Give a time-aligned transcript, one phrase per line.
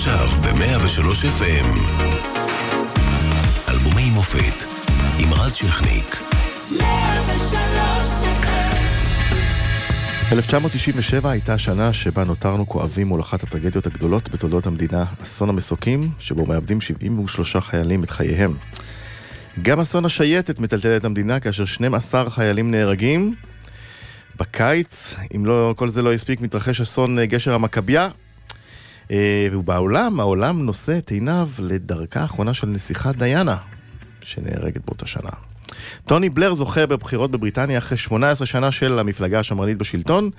[0.00, 1.66] עכשיו ב-103 FM.
[3.68, 4.64] אלבומי מופת
[5.18, 6.22] עם רז שכניק.
[10.32, 16.46] 1997 הייתה השנה שבה נותרנו כואבים מול אחת הטרגדיות הגדולות בתולדות המדינה, אסון המסוקים, שבו
[16.46, 18.56] מאבדים 73 חיילים את חייהם.
[19.62, 23.34] גם אסון השייטת מטלטל את המדינה כאשר 12 חיילים נהרגים.
[24.36, 28.08] בקיץ, אם לא, כל זה לא הספיק, מתרחש אסון אה, גשר המכבייה.
[29.10, 33.56] אה, ובעולם, העולם נושא את עיניו לדרכה האחרונה של נסיכה דיאנה,
[34.22, 35.30] שנהרגת באותה שנה.
[36.04, 40.30] טוני בלר זוכה בבחירות בבריטניה אחרי 18 שנה של המפלגה השמרנית בשלטון,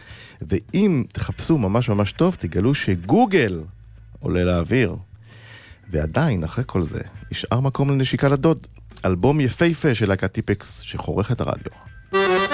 [0.41, 3.61] ואם תחפשו ממש ממש טוב, תגלו שגוגל
[4.19, 4.95] עולה לאוויר.
[5.89, 6.99] ועדיין, אחרי כל זה,
[7.31, 8.67] נשאר מקום לנשיקה לדוד.
[9.05, 12.50] אלבום יפהפה של להקת טיפקס שחורך את הרדיו.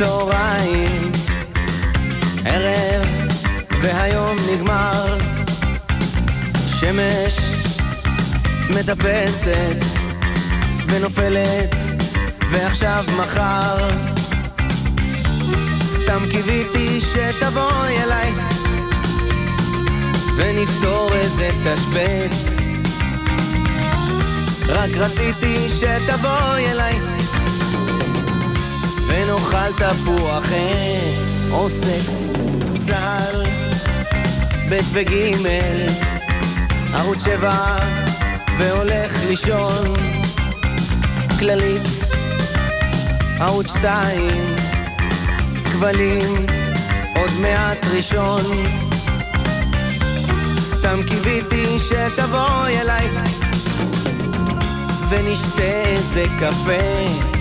[0.00, 1.12] צהריים,
[2.44, 3.06] ערב,
[3.82, 5.18] והיום נגמר.
[6.66, 7.38] שמש
[8.70, 9.84] מטפסת
[10.86, 11.74] ונופלת,
[12.50, 13.90] ועכשיו מחר.
[16.02, 18.32] סתם קיוויתי שתבואי אליי,
[20.36, 22.60] ונפתור איזה תשבץ.
[24.68, 26.98] רק רציתי שתבואי אליי.
[29.40, 32.26] ונאכל תפוח עץ או סקס,
[32.86, 33.46] צה"ל,
[34.70, 35.12] ב' וג',
[36.94, 37.76] ערוץ שבע,
[38.58, 39.94] והולך לישון,
[41.38, 41.82] כללית,
[43.40, 44.56] ערוץ שתיים,
[45.72, 46.46] כבלים,
[47.16, 48.42] עוד מעט ראשון.
[50.64, 53.08] סתם קיוויתי שתבואי אליי,
[55.10, 57.39] ונשתה איזה קפה.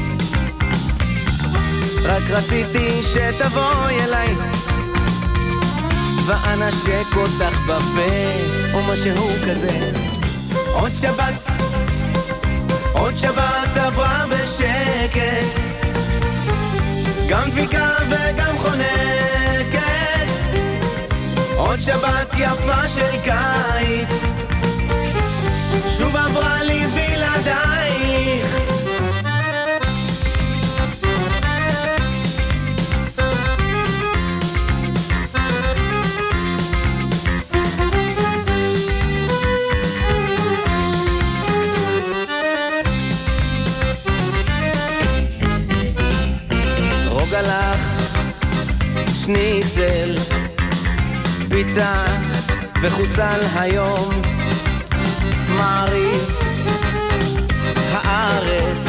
[2.09, 4.35] רק רציתי שתבואי אליי.
[6.25, 8.11] ואנשק אותך בפה
[8.73, 9.91] או משהו כזה.
[10.73, 11.49] עוד שבת,
[12.93, 15.59] עוד שבת עברה בשקט.
[17.29, 19.79] גם דפיקה וגם חונקת.
[21.57, 24.23] עוד שבת יפה של קיץ.
[25.97, 27.88] שוב עברה לי בלעדייך
[49.29, 50.15] שניצל,
[51.49, 52.05] פיצה
[52.81, 54.21] וחוסל היום,
[55.49, 56.41] מעריב,
[57.91, 58.87] הארץ,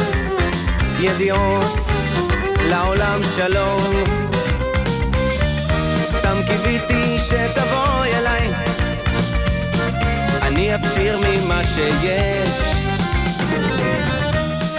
[0.99, 1.77] ידיעות,
[2.69, 3.93] לעולם שלום.
[6.09, 8.47] סתם קיוויתי שתבואי אליי,
[10.41, 12.49] אני אפשיר ממה שיש.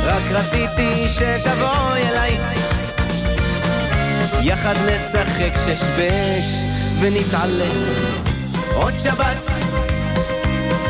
[0.05, 2.62] רק רציתי שתבואי אליי
[4.45, 6.47] יחד נשחק שש-בש
[7.01, 7.77] ונתעלס
[8.75, 9.51] עוד שבת,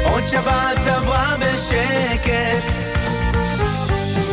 [0.04, 2.92] עוד שבת עברה בשקט.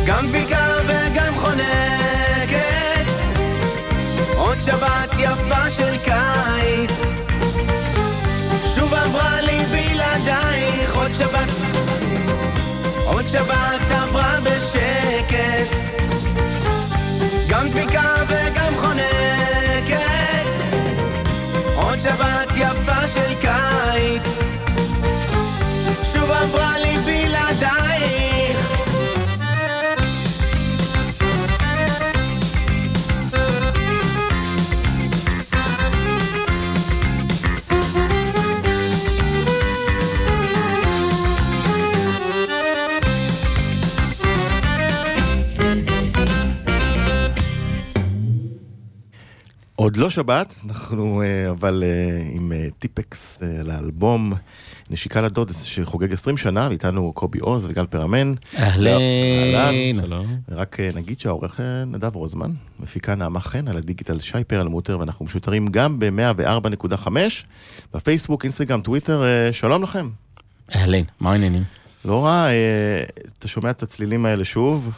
[0.06, 3.09] גם דביקה וגם חונקת.
[4.35, 7.00] עוד שבת יפה של קיץ.
[8.75, 10.96] שוב עברה לי בלעדייך.
[10.96, 11.52] עוד שבת,
[13.06, 16.00] עוד שבת עברה בשקט.
[17.50, 18.19] גם דביקה
[22.59, 24.24] יפה של קיץ.
[26.14, 27.90] שוב עברה לי בלעדייך.
[49.76, 50.53] עוד לא שבת,
[50.90, 54.34] אנחנו אה, אבל אה, עם אה, טיפקס לאלבום
[54.90, 58.34] נשיקה לדוד שחוגג 20 שנה, ואיתנו קובי עוז וגל פרמן.
[58.58, 60.02] אהלן.
[60.02, 60.38] שלום.
[60.50, 66.00] רק נגיד שהעורך נדב רוזמן, מפיקה נעמה חן על הדיגיטל שי פרלמוטר, ואנחנו משותרים גם
[66.00, 67.08] ב-104.5,
[67.94, 70.09] בפייסבוק, אינסטגרם, טוויטר, שלום לכם.
[70.76, 71.64] אהלן, מה העניינים?
[72.06, 72.47] לא רע,
[73.40, 74.92] אתה שומע את הצלילים האלה שוב,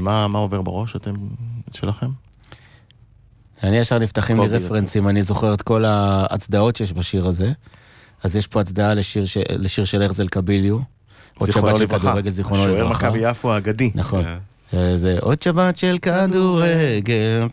[0.00, 1.14] מה, מה עובר בראש אתם,
[1.72, 2.08] שלכם?
[3.62, 7.52] אני ישר נפתחים לי רפרנסים, אני זוכר את כל ההצדעות שיש בשיר הזה.
[8.24, 9.38] אז יש פה הצדעה לשיר, ש...
[9.50, 10.78] לשיר של הרזל קביליו.
[11.38, 11.86] עוד שבת של.
[11.86, 13.06] כדורגל, זיכרונו שוער לברכה.
[13.08, 13.90] מכבי יפו האגדי.
[13.94, 14.24] נכון.
[14.24, 14.96] כן.
[14.96, 17.48] זה עוד שבת של כדורגל.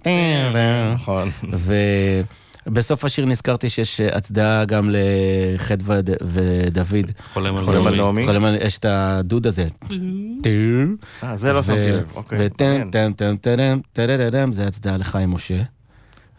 [0.95, 1.31] נכון.
[2.67, 5.99] ובסוף השיר נזכרתי שיש הצדעה גם לחדווה
[6.33, 7.11] ודוד.
[7.33, 8.25] חולם על חולם על נעמי.
[8.25, 9.67] חולם על- יש את הדוד הזה.
[11.23, 12.03] אה, זה לא שמתי לב.
[12.15, 12.37] אוקיי.
[12.41, 12.91] וטם מעניין.
[12.91, 13.79] טם טם טם
[14.31, 15.61] טם זה הצדעה לחיים משה.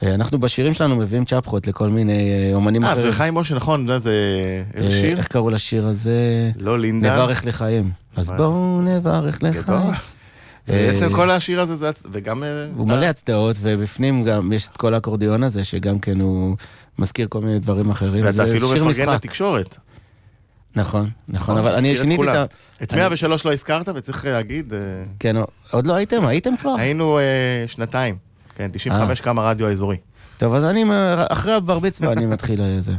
[0.02, 3.06] אה, אנחנו בשירים שלנו מביאים צ'פחות לכל מיני אה, אומנים אה, אחרים.
[3.10, 4.12] זה חיים משה, נכון, זה- זה...
[4.74, 5.18] איזה אה, שיר?
[5.18, 6.50] איך קראו לשיר הזה?
[6.56, 7.14] לא לינדה.
[7.14, 7.90] נברך לחיים.
[8.16, 8.30] אז?
[8.30, 9.78] בואו נברך לחיים.
[10.68, 11.90] אה, בעצם כל השיר הזה זה...
[12.12, 12.44] וגם...
[12.44, 16.56] אה, הוא מלא הצדעות, ובפנים גם יש את כל האקורדיון הזה, שגם כן הוא
[16.98, 18.24] מזכיר כל מיני דברים אחרים.
[18.24, 19.12] ואתה אפילו מפרגן.
[19.12, 19.76] לתקשורת.
[20.76, 22.44] נכון, נכון, אבל אני שיניתי את ה...
[22.82, 24.78] את אני- 103 לא הזכרת, וצריך להגיד, אה,
[25.18, 25.36] כן,
[25.70, 26.26] עוד לא הייתם?
[26.26, 26.74] הייתם כבר?
[26.78, 27.24] היינו אה,
[27.66, 28.16] שנתיים.
[28.56, 29.96] כן, 95 קם הרדיו האזורי.
[30.38, 30.84] טוב, אז אני,
[31.28, 32.92] אחרי הבר מצווה אני מתחיל אה, זה.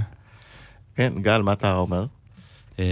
[0.96, 2.06] כן, גל, מה אתה אומר?
[2.80, 2.86] אה,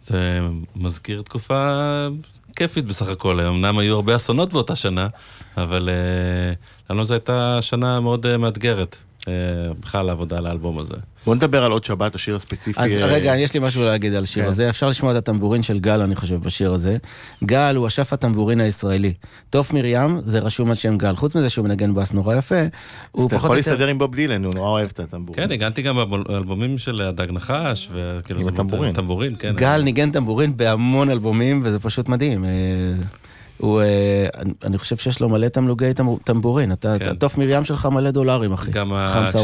[0.00, 0.40] זה
[0.76, 2.08] מזכיר תקופה
[2.56, 3.40] כיפית בסך הכל.
[3.40, 5.08] אמנם היו הרבה אסונות באותה שנה,
[5.56, 6.52] אבל אה,
[6.90, 8.96] לנו זו הייתה שנה מאוד מאתגרת.
[9.28, 10.94] אה, בכלל העבודה על האלבום הזה.
[11.26, 12.80] בוא נדבר על עוד שבת, השיר הספציפי.
[12.80, 14.48] אז אה, רגע, יש לי משהו להגיד על השיר כן.
[14.48, 14.70] הזה.
[14.70, 16.96] אפשר לשמוע את הטמבורין של גל, אני חושב, בשיר הזה.
[17.44, 19.12] גל הוא אשף הטמבורין הישראלי.
[19.50, 21.16] תוף מרים, זה רשום על שם גל.
[21.16, 22.68] חוץ מזה שהוא מנגן בס נורא יפה, אז
[23.12, 23.70] הוא אתה פחות יכול או יותר...
[23.70, 25.36] להסתדר עם בוב דילן, הוא נורא אוהב את הטמבור.
[25.36, 28.40] כן, הגנתי גם באלבומים של הדג נחש, וכאילו...
[28.40, 28.92] עם הטמבורין.
[28.92, 29.54] טמבורין, כן.
[29.56, 32.44] גל ניגן טמבורין בהמון אלבומים, וזה פשוט מדהים.
[33.58, 33.86] הוא, אה,
[34.36, 36.72] אני- אני חושב שיש לו מלא תמלוגי טמב- טמבורין.
[36.72, 37.08] אתה, כן.
[37.10, 38.70] התוף מרים שלך מלא דולרים, אחי.
[38.70, 38.92] גם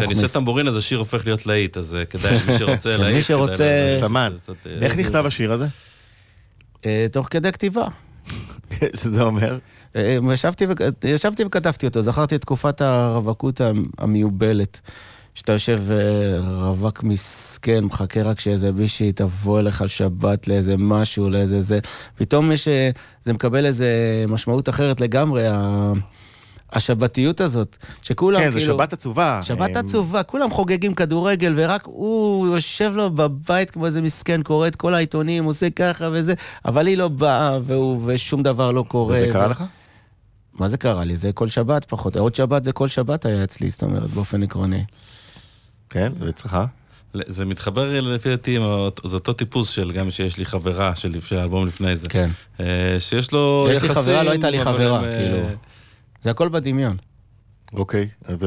[0.09, 0.15] כשאני.
[0.23, 3.25] עושה טמבורין אז השיר הופך להיות להיט, אז אה, כדאי, מי שרוצה כן, מי להיט,
[3.27, 4.33] שרוצה- כדאי לעשות- סמן.
[4.67, 5.67] אה, איך נכתב השיר הזה?
[7.13, 7.87] תוך כדי כתיבה.
[9.01, 9.59] שזה אומר?
[10.33, 14.81] ישבתי, וכ- ישבתי וכתבתי אותו, זכרתי את תקופת הרווקות המ- המיובלת.
[15.35, 16.39] שאתה יושב אה,
[16.69, 21.79] רווק מסכן, מחכה רק שאיזה מישהי תבוא אליך על שבת לאיזה משהו, לאיזה זה.
[22.17, 22.91] פתאום יש, אה,
[23.25, 23.89] זה מקבל איזה
[24.29, 25.93] משמעות אחרת לגמרי, ה-
[26.73, 28.75] השבתיות הזאת, שכולם כן, כאילו...
[28.75, 29.41] שבת עצובה.
[29.43, 34.67] שבת אה, עצובה, כולם חוגגים כדורגל, ורק הוא יושב לו בבית כמו איזה מסכן, קורא
[34.69, 36.35] את כל העיתונים, עושה ככה וזה,
[36.65, 39.15] אבל היא לא באה, והוא, ושום דבר לא קורה.
[39.17, 39.65] וזה קרה ו- לך?
[40.55, 41.17] מה זה קרה לי?
[41.17, 42.17] זה כל שבת פחות.
[42.17, 44.85] עוד שבת זה כל שבת היה אצלי, זאת אומרת, באופן עקרוני.
[45.95, 46.59] כן, ואצלך?
[47.15, 48.59] זה מתחבר לפי דעתי,
[49.05, 52.09] זה אותו טיפוס של גם שיש לי חברה של של האלבום לפני זה.
[52.09, 52.31] כן.
[52.61, 52.67] אה,
[52.99, 54.03] שיש לו יש לי יחסים...
[54.03, 55.49] חברה, לא הייתה לי חברה, הם, אה, כאילו.
[56.23, 56.97] זה הכל בדמיון.
[57.73, 58.09] אוקיי.
[58.41, 58.47] ו...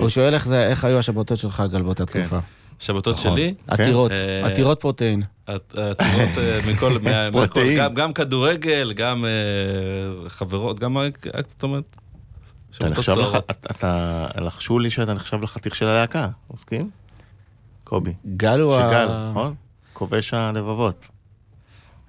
[0.00, 2.20] הוא שואל איך זה- איך היו השבתות שלך, גל, באותה כן.
[2.20, 2.38] תקופה.
[2.78, 3.32] שבתות נכון.
[3.36, 5.22] שלי, עתירות, אה, עתירות פרוטאין.
[5.48, 5.54] אה,
[6.68, 6.92] מכל.
[7.78, 9.30] גם- גם כדורגל, גם אה,
[10.28, 11.96] חברות, גם, אה, זאת אומרת,
[12.78, 13.36] אתה נחשב לך,
[13.70, 16.90] אתה, לחשו לי שאתה נחשב לחתיך של הלהקה, מסכים?
[17.84, 18.14] קובי.
[18.36, 18.88] גל הוא ה...
[18.88, 19.54] שגל, נכון?
[19.92, 21.08] כובש הלבבות.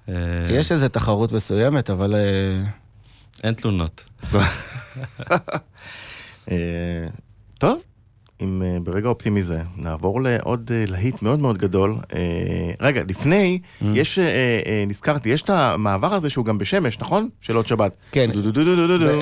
[0.08, 0.14] אה,
[0.48, 2.14] יש איזו תחרות מסוימת, אבל...
[2.14, 2.62] אה,
[3.44, 4.04] אין תלונות.
[6.50, 7.06] אה,
[7.58, 7.82] טוב,
[8.42, 11.94] אם אה, ברגע אופטימי זה, נעבור לעוד אה, להיט מאוד מאוד גדול.
[12.14, 12.18] אה,
[12.80, 13.84] רגע, לפני, Mm.
[13.94, 14.18] יש,
[14.86, 17.28] נזכרתי, יש את המעבר הזה שהוא גם בשמש, נכון?
[17.40, 17.92] של עוד שבת.
[18.12, 18.30] כן.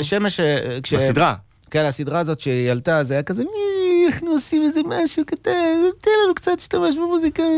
[0.02, 0.40] שמש...
[0.82, 1.34] כש- בסדרה.
[1.70, 5.50] כן, הסדרה הזאת שהיא עלתה, זה היה כזה, "מי, אנחנו עושים איזה משהו קטן,
[6.02, 7.42] תן לנו קצת להשתמש במוזיקה.
[7.42, 7.48] אה."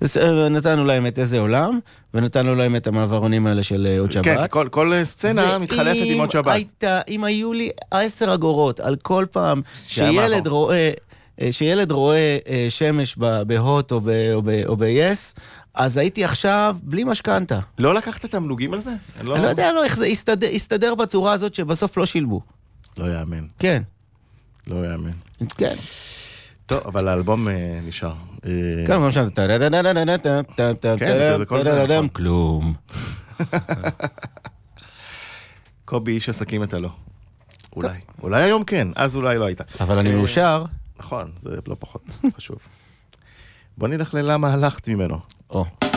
[0.00, 1.78] אז, אה, נתנו להם את איזה עולם,
[2.14, 4.24] ונתנו להם את המעברונים האלה של עוד שבת.
[4.24, 6.52] כן, כל- כל סצנה מתחלפת עם עוד שבת.
[6.52, 10.46] הייתה, אם היו לי עשר אגורות על כל פעם שילד.
[10.46, 10.90] רואה, אה,
[11.50, 13.16] שילד רואה אה, שמש
[13.46, 14.00] בהוט או
[14.76, 15.40] ב-yes,
[15.74, 17.58] אז הייתי עכשיו בלי משכנתה.
[17.78, 18.90] לא לקחת תמלוגים על זה?
[19.20, 22.40] אני לא יודע לא, איך זה הסתדר, הסתדר בצורה הזאת שבסוף לא שילמו.
[22.98, 23.82] לא יאמן, כן,
[24.66, 25.10] לא יאמן.
[25.56, 25.74] כן.
[26.66, 28.14] טוב, אבל האלבום אה, נשאר.
[28.46, 28.50] אה,
[28.86, 29.00] כן,
[36.78, 36.90] לא.
[37.76, 37.98] אולי.
[38.22, 38.42] אולי
[40.98, 42.02] נכון, זה לא פחות
[42.36, 42.58] חשוב.
[43.78, 45.18] בוא נלך ללמה הלכת ממנו.
[45.50, 45.95] או, לא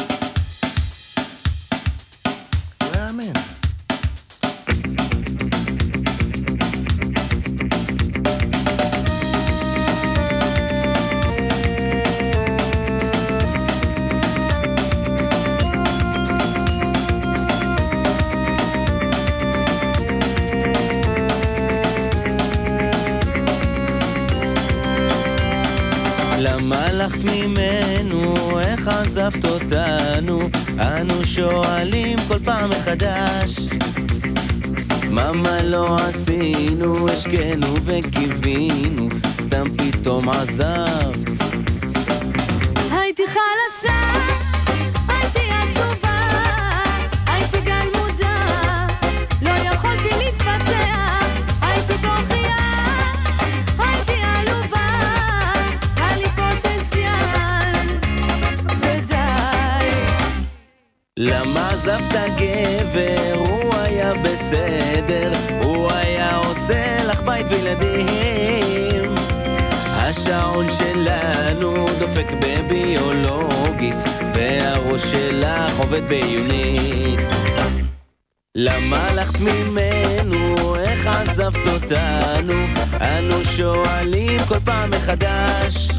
[32.90, 33.56] מחדש
[35.12, 39.08] מה לא עשינו, השקנו וקיווינו,
[39.42, 41.39] סתם פתאום עזבת.
[61.22, 63.34] למה עזבת גבר?
[63.36, 65.32] הוא היה בסדר,
[65.64, 69.16] הוא היה עושה לך בית וילדים.
[69.88, 73.96] השעון שלנו דופק בביולוגית,
[74.34, 77.20] והראש שלך עובד בעיונית.
[78.56, 80.76] למה הלכת ממנו?
[80.76, 82.62] איך עזבת אותנו?
[83.02, 85.99] אנו שואלים כל פעם מחדש.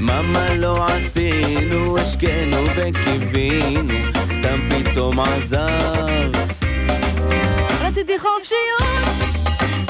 [0.00, 3.94] מה מה לא עשינו, השקנו וקיווינו,
[4.32, 6.64] סתם פתאום עזבת.
[7.80, 8.84] רציתי חופשיות,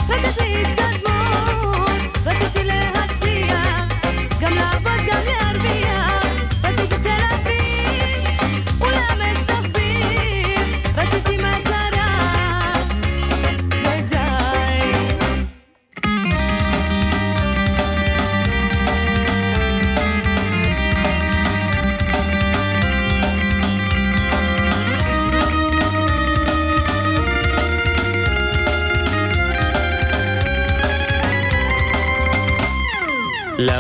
[0.09, 3.85] רציתי התקדמות, רציתי להצליח,
[4.41, 4.90] גם לעבוד,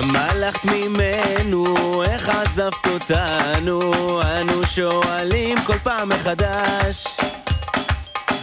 [0.00, 2.02] למה הלכת ממנו?
[2.02, 3.80] איך עזבת אותנו?
[4.22, 7.06] אנו שואלים כל פעם מחדש.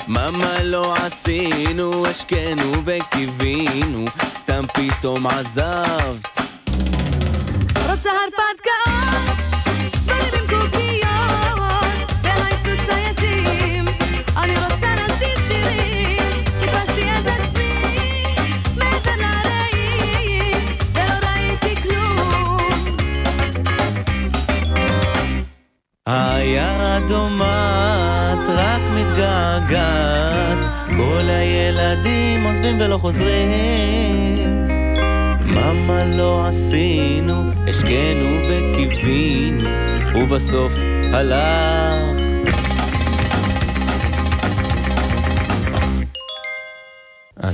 [0.08, 2.06] מה מה לא עשינו?
[2.08, 6.38] השקנו וקיווינו, סתם פתאום עזבת.
[7.90, 8.77] רוצה הרפתקאות,
[26.08, 30.58] העיירה דומעת, רק מתגעגעת,
[30.98, 34.66] כל הילדים עוזבים ולא חוזרים.
[35.46, 39.70] מה לא עשינו, השקנו וקיווינו,
[40.16, 40.74] ובסוף
[41.14, 42.22] הלך.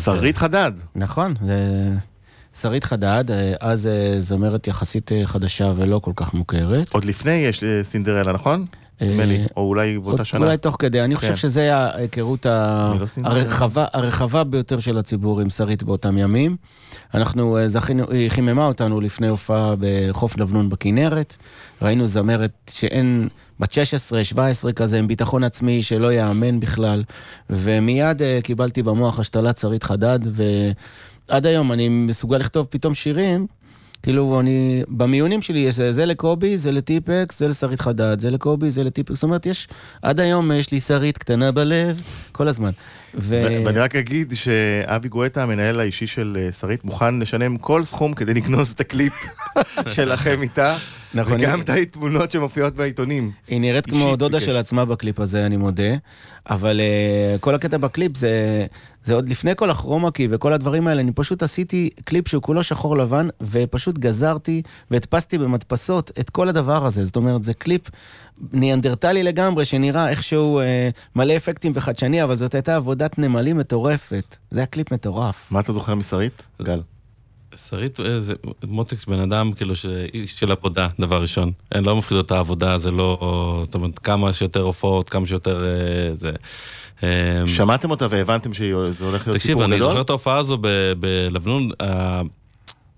[0.03, 0.71] שרית חדד.
[0.95, 1.89] נכון, זה
[2.53, 6.93] שרית חדד, אה, אז אה, זמרת יחסית אה, חדשה ולא כל כך מוכרת.
[6.93, 8.65] עוד לפני יש סינדרלה, נכון?
[9.01, 10.45] נדמה לי, או אולי באותה שנה.
[10.45, 11.21] אולי תוך כדי, אני כן.
[11.21, 13.05] חושב שזה ההיכרות לא.
[13.93, 16.55] הרחבה, ביותר של הציבור עם שרית באותם ימים.
[17.13, 21.35] אנחנו זכינו, היא חיממה אותנו לפני הופעה בחוף לבנון בכנרת.
[21.81, 23.27] ראינו זמרת שאין,
[23.59, 27.03] בת 16, 17 כזה, עם ביטחון עצמי שלא ייאמן בכלל.
[27.49, 30.19] ומיד קיבלתי במוח השתלת שרית חדד,
[31.29, 33.47] ועד היום אני מסוגל לכתוב פתאום שירים.
[34.03, 38.71] כאילו, אני, במיונים שלי יש זה, זה לקובי, זה לטיפקס, זה לשרית חדד, זה לקובי,
[38.71, 39.15] זה לטיפקס.
[39.15, 39.67] זאת אומרת, יש,
[40.01, 42.01] עד היום יש לי שרית קטנה בלב,
[42.31, 42.71] כל הזמן.
[43.15, 43.47] ו...
[43.65, 48.33] ואני רק אגיד שאבי גואטה, המנהל האישי של אה, שרית, מוכן לשלם כל סכום כדי
[48.33, 49.13] לגנוז את הקליפ
[49.95, 50.77] שלכם איתה,
[51.13, 53.31] נכון, וגם את התמונות שמופיעות בעיתונים.
[53.47, 54.49] היא נראית כמו דודה ביקש.
[54.49, 55.93] של עצמה בקליפ הזה, אני מודה.
[56.49, 58.65] אבל uh, כל הקטע בקליפ זה,
[59.03, 62.43] זה עוד לפני כל ה chroma key וכל הדברים האלה, אני פשוט עשיתי קליפ שהוא
[62.43, 67.05] כולו שחור לבן, ופשוט גזרתי והדפסתי במדפסות את כל הדבר הזה.
[67.05, 67.81] זאת אומרת, זה קליפ
[68.53, 70.63] ניאנדרטלי לגמרי, שנראה איכשהו uh,
[71.15, 74.37] מלא אפקטים וחדשני, אבל זאת הייתה עבודת נמלים מטורפת.
[74.51, 75.47] זה היה קליפ מטורף.
[75.51, 76.43] מה אתה זוכר משרית?
[76.61, 76.81] גל.
[77.55, 81.51] שרית, אה, זה מוטקס בן אדם, כאילו, ש- איש של עבודה, דבר ראשון.
[81.71, 83.17] אין, לא מפחיד אותה העבודה, זה לא...
[83.65, 85.63] זאת אומרת, כמה שיותר הופעות, כמה שיותר...
[85.65, 86.31] אה, זה...
[87.03, 88.65] אה, שמעתם אותה והבנתם שזה
[89.05, 89.89] הולך להיות תקשיב, סיפור אני גדול?
[89.89, 90.57] זוכר את ההופעה הזו
[90.99, 92.21] בלבנון, אה,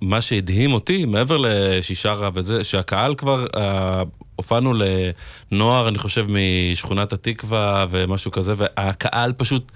[0.02, 4.04] מה שהדהים אותי, מעבר לשישרה וזה, שהקהל כבר, אה,
[4.36, 4.74] הופענו
[5.52, 9.72] לנוער, אני חושב, משכונת התקווה ומשהו כזה, והקהל פשוט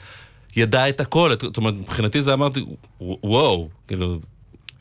[0.55, 1.31] ידע את הכל.
[1.41, 2.65] זאת אומרת, מבחינתי זה אמרתי,
[3.01, 4.19] וואו, כאילו...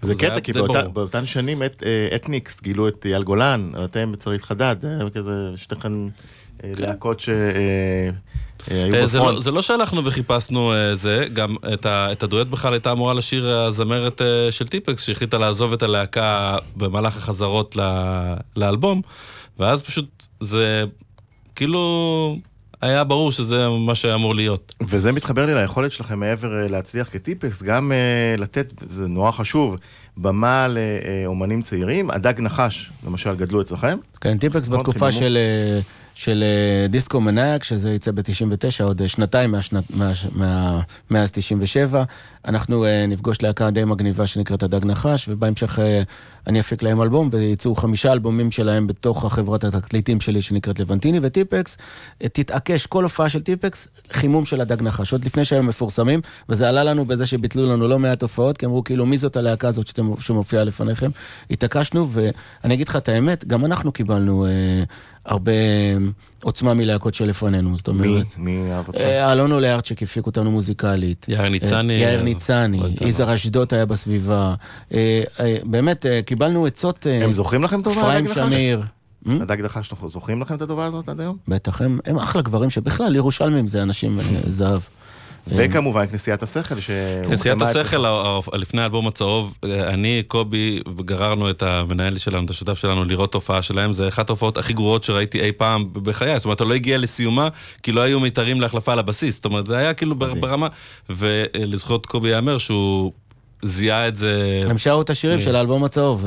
[0.03, 0.89] זה קטע, כי באותה-.
[0.89, 4.77] באותן שנים את- אה, אתניקס גילו את אייל גולן, אתם בצרית חדד,
[5.15, 6.09] כזה שתיכן אה,
[6.65, 7.35] להקות שהיו
[8.71, 9.35] אה, זה בפרונט.
[9.35, 14.23] לא, זה לא שהלכנו וחיפשנו אה, זה, גם את, הדואט בכלל הייתה אמורה לשיר הזמרת
[14.23, 17.81] אה, של טיפקס, שהחליטה לעזוב את הלהקה במהלך החזרות ל,
[18.57, 19.03] לאלבום,
[19.59, 20.85] ואז פשוט זה
[21.55, 22.37] כאילו
[22.81, 24.75] היה ברור שזה מה שהיה אמור להיות.
[24.89, 29.77] וזה מתחבר לי ליכולת שלכם מעבר אה, להצליח כטיפקס, גם אה, לתת, זה נורא חשוב,
[30.17, 32.11] במה לאומנים צעירים.
[32.11, 33.99] הדג נחש, למשל, גדלו אצלכם.
[34.21, 35.21] כן, טיפקס נכון, בתקופה חיממו.
[35.21, 35.81] של, אה,
[36.19, 42.05] של אה, דיסקו מנאק, שזה יצא ב-99, עוד אה, שנתיים מהשנת, מה, מה, מאז 97.
[42.45, 45.79] אנחנו אה, נפגוש להקה די מגניבה שנקראת הדג נחש, ובהמשך
[46.49, 51.77] אני אפיק להם אלבום, ויצאו חמישה אלבומים שלהם בתוך החברת התקליטים שלי שנקראת לבנטיני וטיפקס.
[52.19, 56.85] תתעקש, כל הופעה של טיפקס, חימום של הדג נחש, עוד לפני שהיו מפורסמים, וזה עלה
[56.85, 60.11] לנו בזה שביטלו לנו לא מעט הופעות, כי אמרו כאילו, מי זאת הלהקה הזאת שאתם,
[60.21, 61.11] שמופיעה לפניכם?
[61.51, 64.51] התעקשנו, ואני אגיד לך את האמת, גם אנחנו קיבלנו אה,
[65.25, 65.53] הרבה
[66.43, 68.27] עוצמה מלהקות שלפנינו, זאת מי, אומרת...
[68.37, 68.99] מי אהב אותך?
[69.01, 71.27] אה, אלון אולארצ'יק הפיק אותנו מוזיקלית.
[71.29, 74.55] יאיר ניצני, אה, יאיר אה, ניצני, יזהר אשדוד היה בסביבה.
[74.95, 75.23] אה,
[75.65, 77.07] באמת, קיבלנו עצות...
[77.23, 78.55] הם זוכרים לכם טובה, אפרים הדג נחש?
[78.55, 78.83] שמיר.
[79.27, 79.31] Hmm?
[79.43, 81.37] הדג נחש, אנחנו זוכרים לכם את הטובה הזאת עד היום?
[81.49, 84.19] בטח, הם, אחלה גברים שבכלל, ירושלמים זה אנשים
[84.49, 84.81] זהב.
[85.47, 87.63] וכמובן כנסיית השכל, שהוקמה אצלך.
[87.63, 88.05] השכל,
[88.53, 93.63] לפני האלבום הצהוב, אה, אני, קובי, גררנו את המנהל שלנו, את השותף שלנו, לראות תופעה
[93.63, 93.93] שלהם.
[93.93, 96.37] זה אחת ההופעות הכי גרועות שראיתי אי פעם בחיי.
[96.37, 97.49] זאת אומרת, הוא לא הגיע לסיומה,
[97.83, 99.35] כי לא היו מיתרים להחלפה על הבסיס.
[99.35, 100.15] זאת אומרת, זה היה כאילו.
[100.15, 100.69] ברמה...
[101.11, 103.13] ולזכות קובי ייאמר שהוא
[103.63, 104.61] זיהה את זה...
[104.71, 105.45] הם שרו את השירים אה.
[105.45, 106.27] של האלבום הצהוב,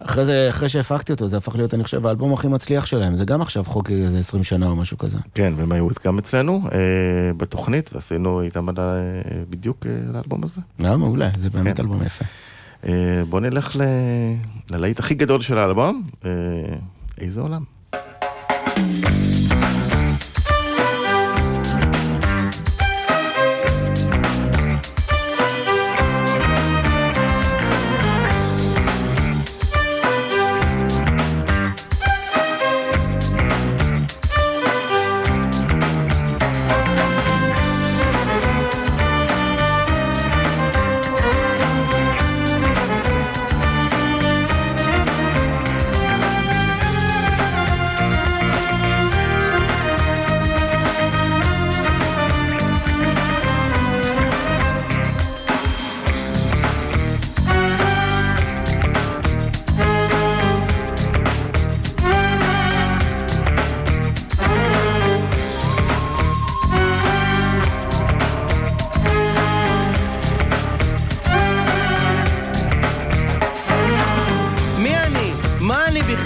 [0.00, 3.16] ואחרי זה, אחרי שהפקתי אותו, זה הפך להיות, אני חושב, האלבום הכי מצליח שלהם.
[3.16, 5.18] זה גם עכשיו חוק איזה 20 שנה או משהו כזה.
[5.34, 6.78] כן, והם היו גם אצלנו אה,
[7.36, 8.94] בתוכנית, ועשינו איתם על ה-
[9.50, 10.60] בדיוק אה, לאלבום הזה.
[10.78, 11.82] היה מעולה, זה באמת כן.
[11.82, 12.24] אלבום יפה.
[12.86, 12.92] אה,
[13.28, 13.80] בוא נלך ל-
[14.74, 16.30] ללהיט הכי גדול של האלבום, אה,
[17.18, 17.62] איזה עולם.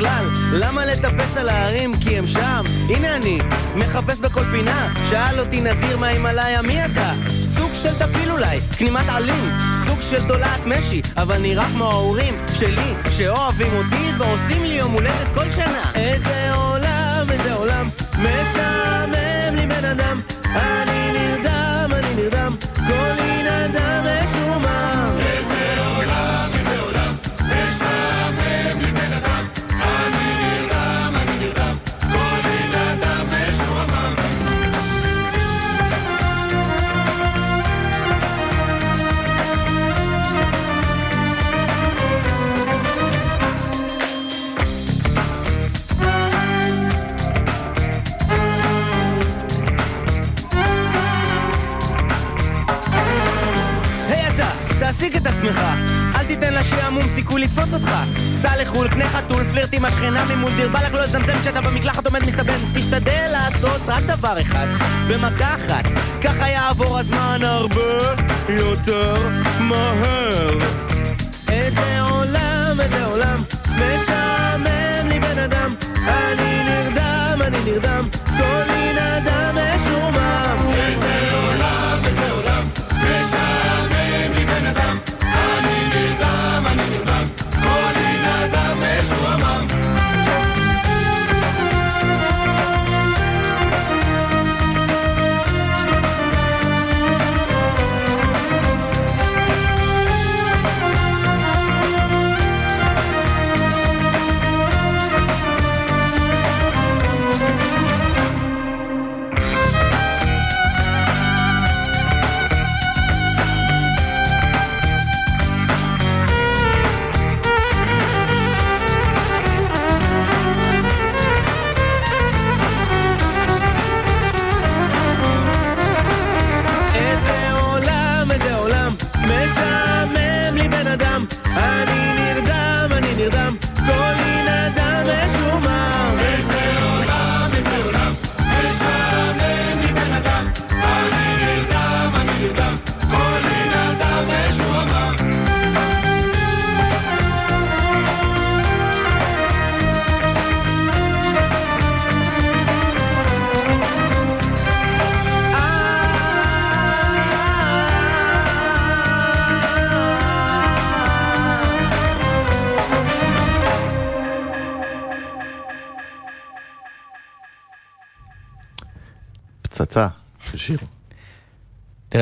[0.04, 0.30] בכלל?
[0.52, 2.00] למה לטפס על ההרים?
[2.00, 2.64] כי הם שם.
[2.88, 3.38] הנה אני,
[3.76, 4.94] מחפש בכל פינה.
[5.10, 7.12] שאל אותי נזיר מההימאליה, מי אתה?
[7.58, 9.50] סוג של טפיל אולי, כנימת עלים.
[9.86, 15.28] סוג של תולעת משי, אבל נראה כמו ההורים שלי, שאוהבים אותי ועושים לי יום הולדת
[15.34, 15.82] כל שנה.
[15.94, 17.88] איזה עולם, איזה עולם,
[18.18, 20.20] משעמם לי בן אדם.
[20.44, 22.52] אני נרדם, אני נרדם,
[22.86, 23.23] כל
[55.24, 55.60] את עצמך.
[56.14, 57.90] אל תיתן לשעמום סיכוי לתפוס אותך.
[58.32, 62.24] סע לחו"ל, קנה חתול, פלירט עם השכנה ממול דיר לך לא לזמזם כשאתה במקלחת עומד
[62.26, 62.58] מסתבן.
[62.74, 64.66] תשתדל לעשות רק דבר אחד
[65.08, 65.84] במכה אחת.
[66.24, 68.14] ככה יעבור הזמן הרבה
[68.48, 69.14] יותר
[69.60, 70.58] מהר.
[71.48, 75.74] איזה עולם, איזה עולם משעמם לי בן אדם.
[76.08, 78.04] אני נרדם, אני נרדם
[78.38, 79.43] כל אין אדם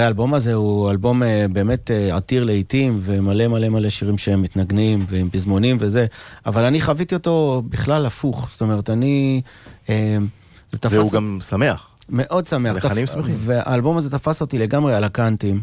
[0.02, 4.42] תראה, האלבום הזה הוא אלבום אה, באמת אה, עתיר לעיתים, ומלא מלא מלא שירים שהם
[4.42, 6.06] מתנגנים, ועם פזמונים וזה,
[6.46, 8.48] אבל אני חוויתי אותו בכלל הפוך.
[8.52, 9.42] זאת אומרת, אני...
[9.88, 10.18] אה,
[10.72, 11.88] זה תפס והוא גם שמח.
[12.08, 12.76] מאוד שמח.
[12.76, 13.36] לחנים תפ- שמחים.
[13.44, 15.60] והאלבום הזה תפס אותי לגמרי על הקאנטים.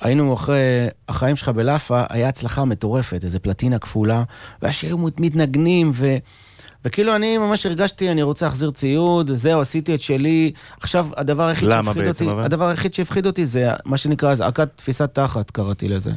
[0.00, 4.22] היינו אחרי החיים שלך בלאפה, היה הצלחה מטורפת, איזה פלטינה כפולה,
[4.62, 6.16] והשירים מתנגנים, ו...
[6.84, 10.52] וכאילו אני ממש הרגשתי, אני רוצה להחזיר ציוד, זהו, עשיתי את שלי.
[10.80, 12.42] עכשיו, הדבר היחיד שהפחיד אותי, אבל?
[12.44, 16.10] הדבר היחיד שהפחיד אותי זה מה שנקרא אזעקת תפיסת תחת, קראתי לזה.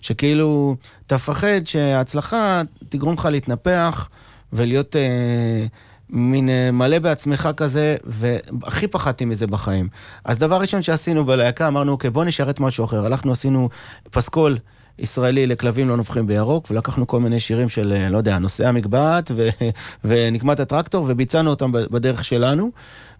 [0.00, 4.08] שכאילו, אתה מפחד שההצלחה תגרום לך להתנפח
[4.52, 5.66] ולהיות אה,
[6.10, 9.88] מין אה, מלא בעצמך כזה, והכי פחדתי מזה בחיים.
[10.24, 13.06] אז דבר ראשון שעשינו בלהקה, אמרנו, אוקיי, בוא נשרת משהו אחר.
[13.06, 13.68] הלכנו, עשינו
[14.10, 14.58] פסקול.
[15.00, 19.30] ישראלי לכלבים לא נובחים בירוק, ולקחנו כל מיני שירים של, אה, לא יודע, נושאי המגבעת
[19.36, 19.48] ו-
[20.04, 22.70] ונקמת הטרקטור, וביצענו אותם בדרך שלנו,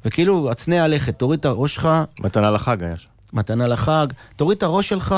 [0.04, 1.88] וכאילו, הצנע לכת, תוריד את הראש שלך,
[2.20, 3.08] מתנה לחג היה שם.
[3.32, 5.14] מתנה לחג, תוריד את הראש שלך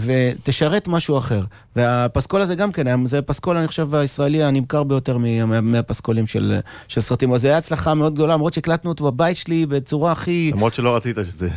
[0.00, 1.44] ותשרת משהו אחר.
[1.76, 6.58] והפסקול הזה גם כן, זה פסקול, אני חושב, הישראלי הנמכר ביותר מה- מה- מהפסקולים של,
[6.88, 7.32] של סרטים.
[7.32, 10.50] אז זה היה הצלחה מאוד גדולה, למרות שהקלטנו אותו בבית שלי בצורה הכי...
[10.54, 11.48] למרות שלא רצית שזה...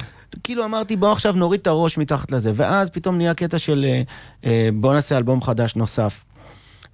[0.43, 2.51] כאילו אמרתי, בוא עכשיו נוריד את הראש מתחת לזה.
[2.55, 4.01] ואז פתאום נהיה קטע של אה,
[4.45, 6.23] אה, בוא נעשה אלבום חדש נוסף.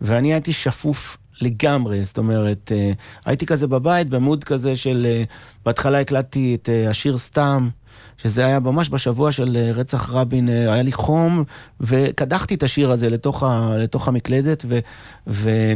[0.02, 2.92] ואני הייתי שפוף לגמרי, זאת אומרת, אה,
[3.26, 5.06] הייתי כזה בבית, במוד כזה של...
[5.10, 5.24] אה,
[5.66, 7.70] בהתחלה הקלטתי את אה, השיר סתם,
[8.18, 11.44] שזה היה ממש בשבוע של אה, רצח רבין, אה, היה לי חום,
[11.82, 14.80] וקדחתי את השיר הזה לתוך, ה, לתוך המקלדת, ו...
[15.28, 15.74] ו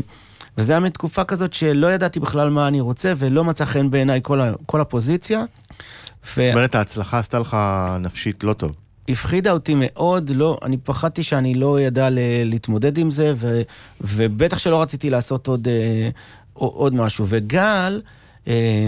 [0.57, 4.41] וזה היה מתקופה כזאת שלא ידעתי בכלל מה אני רוצה, ולא מצא חן בעיניי כל,
[4.41, 5.39] ה, כל הפוזיציה.
[6.37, 7.57] ו- זאת אומרת, ההצלחה עשתה לך
[7.99, 8.71] נפשית לא טוב.
[9.09, 13.61] הפחידה אותי מאוד, לא, אני פחדתי שאני לא ידע ל- להתמודד עם זה, ו,
[14.01, 16.09] ובטח שלא רציתי לעשות עוד, אה,
[16.53, 17.25] עוד משהו.
[17.29, 18.01] וגל,
[18.47, 18.87] אה,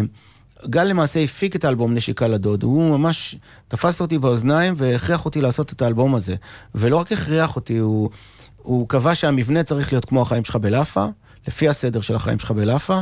[0.65, 3.35] גל למעשה הפיק את האלבום נשיקה לדוד, הוא ממש
[3.67, 6.35] תפס אותי באוזניים והכריח אותי לעשות את האלבום הזה.
[6.75, 8.09] ולא רק הכריח אותי, הוא,
[8.57, 11.05] הוא קבע שהמבנה צריך להיות כמו החיים שלך בלאפה,
[11.47, 12.99] לפי הסדר של החיים שלך בלאפה.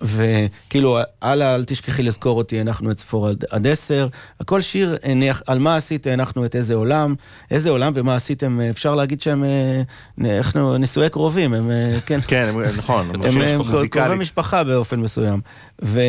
[0.00, 4.08] וכאילו, הלאה, אל תשכחי לזכור אותי, הנחנו את ספור עד- עד עשר.
[4.40, 7.14] הכל שיר, הניח- על מה עשית, הנחנו את איזה עולם,
[7.50, 9.82] איזה עולם ומה עשיתם, אפשר להגיד שהם אה,
[10.18, 12.20] נ- איך נו- נישואי קרובים, הם, אה, כן.
[12.26, 13.92] כן, הם- נכון, הם אה, מוזיקלית.
[13.92, 15.40] קרובי משפחה באופן מסוים.
[15.84, 16.00] ו...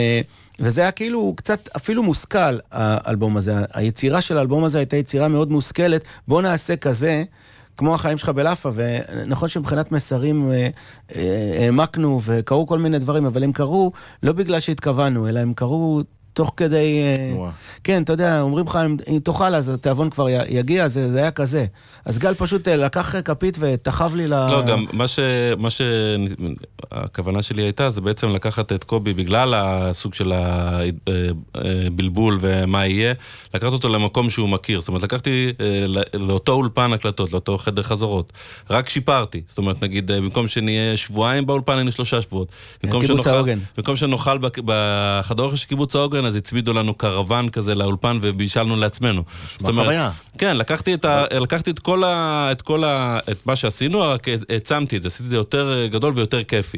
[0.60, 3.54] וזה היה כאילו קצת אפילו מושכל, האלבום הזה.
[3.74, 6.04] היצירה של האלבום הזה הייתה יצירה מאוד מושכלת.
[6.28, 7.24] בוא נעשה כזה,
[7.78, 10.70] כמו החיים שלך בלאפה, ונכון שמבחינת מסרים אה,
[11.16, 13.92] אה, העמקנו וקרו כל מיני דברים, אבל הם קרו
[14.24, 16.02] לא בגלל שהתכוונו, אלא הם קרו
[16.38, 17.02] תוך כדי...
[17.02, 17.52] אה, וואו.
[17.84, 21.66] כן, אתה יודע, אומרים לך, אם, תאכל אז התיאבון כבר יגיע, זה, זה היה כזה.
[22.06, 24.30] אז גל פשוט אה, לקח כפית ותחב לי ל...
[24.30, 25.20] לא, גם מה ש...
[25.58, 25.82] מה ש...
[26.92, 30.34] הכוונה שלי הייתה, זה בעצם לקחת את קובי בגלל הסוג של
[31.56, 33.14] הבלבול ומה יהיה,
[33.54, 34.80] לקחת אותו למקום שהוא מכיר.
[34.80, 38.34] זאת אומרת, לקחתי אה, לא- לאותו אולפן הקלטות, לאותו חדר חזרות.
[38.70, 39.42] רק שיפרתי.
[39.48, 42.48] זאת אומרת, נגיד, אה, במקום שנהיה שבועיים באולפן, היינו שלושה שבועות.
[42.84, 43.60] במקום קיבוץ העוגן.
[43.78, 49.24] במקום שנאכל בחדר אוכל של קיבוץ העוגן, אז הצמידו לנו קרוון כזה לאולפן ובישלנו לעצמנו.
[49.64, 50.12] אומרת, חוויה.
[50.38, 54.28] כן, לקחתי את, ה, לקחתי את כל, ה, את כל ה, את מה שעשינו, רק
[54.50, 56.78] העצמתי את זה, עשיתי את זה יותר גדול ויותר כיפי.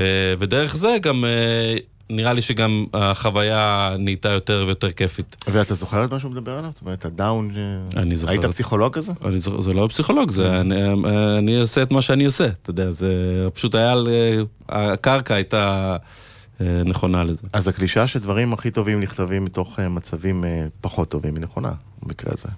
[0.00, 0.04] אה,
[0.38, 1.76] ודרך זה גם, אה,
[2.10, 5.36] נראה לי שגם החוויה נהייתה יותר ויותר כיפית.
[5.48, 6.70] ואתה זוכר את מה שהוא מדבר עליו?
[6.74, 7.56] זאת אומרת, הדאון ש...
[7.96, 9.12] אני זוכר היית פסיכולוג כזה?
[9.24, 10.74] אני, זוכר- זה לא פסיכולוג, זה אני,
[11.38, 13.12] אני עושה את מה שאני עושה, אתה יודע, זה
[13.54, 14.08] פשוט היה, על-
[14.68, 15.96] הקרקע הייתה
[16.60, 17.40] נכונה לזה.
[17.52, 22.32] אז הקלישאה שדברים הכי טובים נכתבים מתוך אה, מצבים אה, פחות טובים היא נכונה, במקרה
[22.34, 22.48] הזה.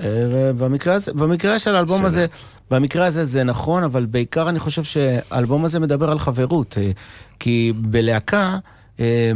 [0.00, 0.06] אה,
[0.54, 2.26] ובמקרה הזה, במקרה של האלבום של הזה.
[2.70, 6.78] במקרה הזה זה נכון, אבל בעיקר אני חושב שהאלבום הזה מדבר על חברות.
[6.78, 6.90] אה,
[7.38, 8.58] כי בלהקה,
[9.00, 9.32] אה,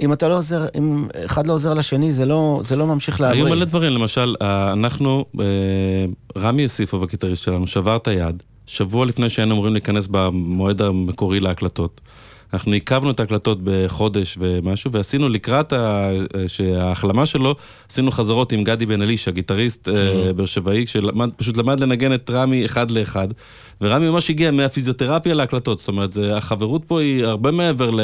[0.00, 3.44] אם אתה לא עוזר, אם אחד לא עוזר לשני, זה לא, זה לא ממשיך להבריא.
[3.44, 5.44] היו מלא דברים, למשל, אה, אנחנו, אה,
[6.42, 12.00] רמי יוסיפוב, הגיטריסט שלנו, שבר את היד, שבוע לפני שהיינו אמורים להיכנס במועד המקורי להקלטות.
[12.52, 16.10] אנחנו עיכבנו את ההקלטות בחודש ומשהו, ועשינו לקראת ה-
[16.46, 17.54] שההחלמה שלו,
[17.90, 22.64] עשינו חזרות עם גדי בן אלישע, גיטריסט אה, באר שבעי, שפשוט למד לנגן את רמי
[22.64, 23.28] אחד לאחד,
[23.80, 28.00] ורמי ממש הגיע מהפיזיותרפיה להקלטות, זאת אומרת, החברות פה היא הרבה מעבר ל...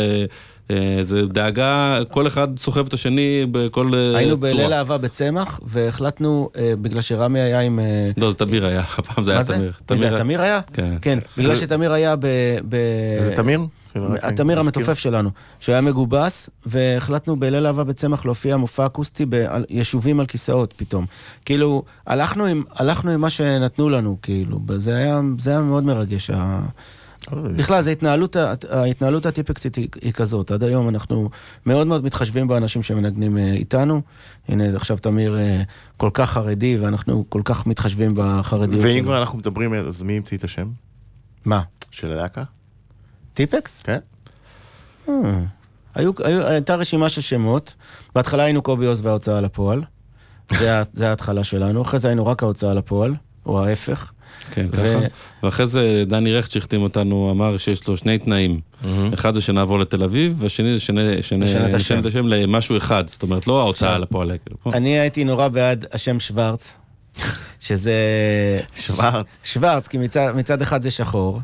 [0.73, 4.53] אה, זה דאגה, כל אחד סוחב את השני בכל אה, היינו צורה.
[4.53, 7.81] בליל אהבה בצמח, והחלטנו, אה, בגלל שרמי היה עם...
[8.17, 9.55] לא, זה תמיר היה, הפעם זה היה מה זה?
[9.55, 9.73] תמיר.
[9.91, 10.61] מי זה, תמיר היה?
[10.73, 10.95] כן.
[11.03, 12.27] כן, בגלל שתמיר היה ב...
[12.69, 13.61] ב- זה תמיר?
[14.23, 15.31] התמיר המתופף שלנו,
[15.61, 21.07] שהיה מגובס, והחלטנו בליל אהבה בצמח להופיע מופע אקוסטי ביישובים על כיסאות פתאום.
[21.45, 26.31] כאילו, הלכנו עם, הלכנו עם מה שנתנו לנו, כאילו, זה היה, זה היה מאוד מרגש,
[26.31, 26.61] ה-
[27.31, 28.37] בכלל, זה התנהלות,
[28.71, 30.51] ההתנהלות הטיפקסית היא, היא כזאת.
[30.51, 31.31] עד היום אנחנו
[31.67, 34.03] מאוד מאוד מתחשבים באנשים שמנגנים אה, איתנו.
[34.49, 35.63] הנה, עכשיו תמיר אה,
[35.97, 39.03] כל כך חרדי, ואנחנו כל כך מתחשבים בחרדיות ואם.
[39.03, 40.69] כבר אנחנו מדברים, אז מי המציא את השם?
[41.45, 41.63] מה?
[41.91, 42.43] של הלהקה?
[43.35, 43.83] טיפקס?
[43.83, 43.99] כן.
[45.09, 45.15] אה,
[45.95, 47.75] היו, היו, הייתה רשימה של שמות.
[48.15, 49.83] בהתחלה היינו קובי עוז וההוצאה לפועל.
[50.59, 51.83] זה, זה ההתחלה שלנו.
[51.83, 53.15] אחרי זה היינו רק ההוצאה לפועל,
[53.47, 54.13] או ההפך.
[54.51, 55.07] כן, ו- ככה.
[55.43, 58.61] ואחרי זה דני רכט שהחתים אותנו אמר שיש לו שני תנאים.
[59.15, 62.01] אחד זה שנעבור לתל אביב, והשני זה שנה- שנה- לשנה את השם.
[62.09, 63.05] השם למשהו אחד.
[63.09, 64.33] זאת אומרת, לא ההוצאה לפועל.
[64.47, 64.77] כאילו.
[64.79, 66.75] אני הייתי נורא בעד השם שוורץ,
[67.61, 67.93] שזה...
[68.75, 69.27] שוורץ.
[69.45, 71.41] שוורץ, כי מצד, מצד אחד זה שחור,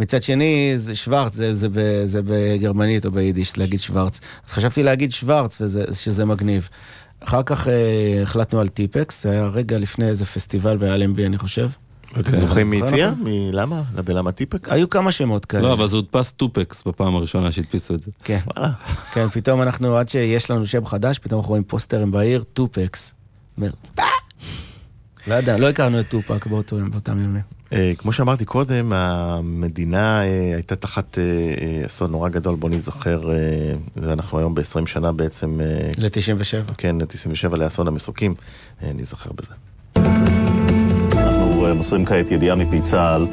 [0.00, 4.20] מצד שני זה שוורץ, זה, זה, ב, זה בגרמנית או ביידיש להגיד שוורץ.
[4.46, 6.68] אז חשבתי להגיד שוורץ, וזה, שזה מגניב.
[7.20, 7.72] אחר כך אה,
[8.22, 11.68] החלטנו על טיפקס, זה היה רגע לפני איזה פסטיבל באלנבי, אני חושב.
[12.20, 13.12] אתם זוכרים מי הציע?
[13.18, 13.82] מלמה?
[14.04, 14.72] בלמה טיפקס?
[14.72, 15.62] היו כמה שמות כאלה.
[15.62, 18.10] לא, אבל זה הודפס טופקס בפעם הראשונה שהדפיסו את זה.
[18.24, 18.72] כן, וואלה.
[19.12, 23.14] כן, פתאום אנחנו, עד שיש לנו שם חדש, פתאום אנחנו רואים פוסטרים בעיר, טופקס.
[25.26, 27.42] לא יודע, לא הכרנו את טופק באותו יום, באותם ימים.
[27.72, 33.30] אה, כמו שאמרתי קודם, המדינה אה, הייתה תחת אה, אסון נורא גדול, בוא נזכר,
[33.96, 36.74] ואנחנו היום ב-20 שנה בעצם, אה, ל-97.
[36.78, 38.34] כן, 97 לאסון המסוקים,
[38.82, 39.54] נזכר בזה.
[41.76, 43.26] מוסרים כעת ידיעה מפי צה"ל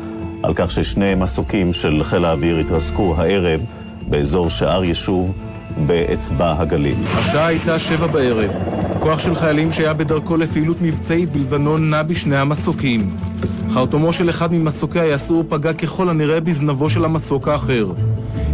[0.44, 3.62] על כך ששני מסוקים של חיל האוויר התרסקו הערב
[4.08, 5.34] באזור שער יישוב
[5.86, 6.96] באצבע הגליל.
[7.16, 8.52] השעה הייתה שבע בערב.
[9.00, 13.16] כוח של חיילים שהיה בדרכו לפעילות מבצעית בלבנון נע בשני המסוקים.
[13.70, 17.92] חרטומו של אחד ממסוקי היסעור פגע ככל הנראה בזנבו של המסוק האחר.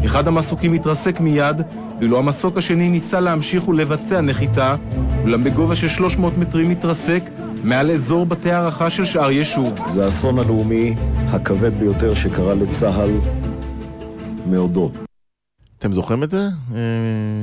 [0.06, 1.62] אחד המסוקים התרסק מיד,
[2.00, 4.76] ואילו המסוק השני ניסה להמשיך ולבצע נחיתה,
[5.24, 7.24] אולם בגובה של 300 מטרים התרסק
[7.64, 9.80] מעל אזור בתי הערכה של שאר יישוב.
[9.90, 10.96] זה האסון הלאומי
[11.28, 13.12] הכבד ביותר שקרה לצה"ל
[14.46, 14.92] מעודו.
[15.80, 16.48] אתם זוכרים את זה?
[16.76, 16.80] אה,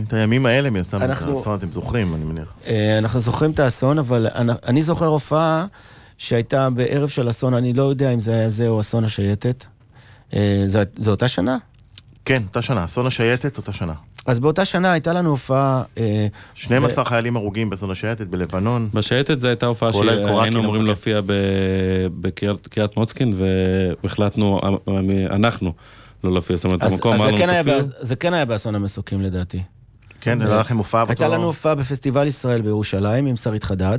[0.08, 2.54] את הימים האלה, מן הסתם, את האסון אתם זוכרים, אני מניח.
[2.66, 5.66] אה, אנחנו זוכרים את האסון, אבל אני, אני זוכר הופעה
[6.18, 9.66] שהייתה בערב של אסון, אני לא יודע אם זה היה זה או אסון השייטת.
[10.34, 10.64] אה,
[10.96, 11.56] זו אותה שנה?
[12.24, 13.92] כן, אותה שנה, אסון השייטת, אותה שנה.
[14.26, 15.82] אז באותה שנה הייתה לנו הופעה...
[15.98, 18.88] אה, 12 חיילים הרוגים באסון השייטת בלבנון.
[18.94, 20.86] בשייטת זו הייתה הופעה שהיינו אמורים.
[20.86, 21.20] להופיע
[22.20, 23.34] בקריית קריית מוצקין,
[24.04, 24.60] והחלטנו,
[25.30, 25.72] אנחנו,
[26.24, 27.80] לא להופיע, זאת אומרת, אז, המקום אז אמר זה, לנו כן היה, תופיעו.
[27.80, 29.62] בא- זה כן היה באסון המסוקים לדעתי.
[30.20, 31.22] כן, היה לכם הופעה באותו...
[31.24, 33.98] הייתה לנו הופעה בפסטיבל ישראל בירושלים עם שרית חדד,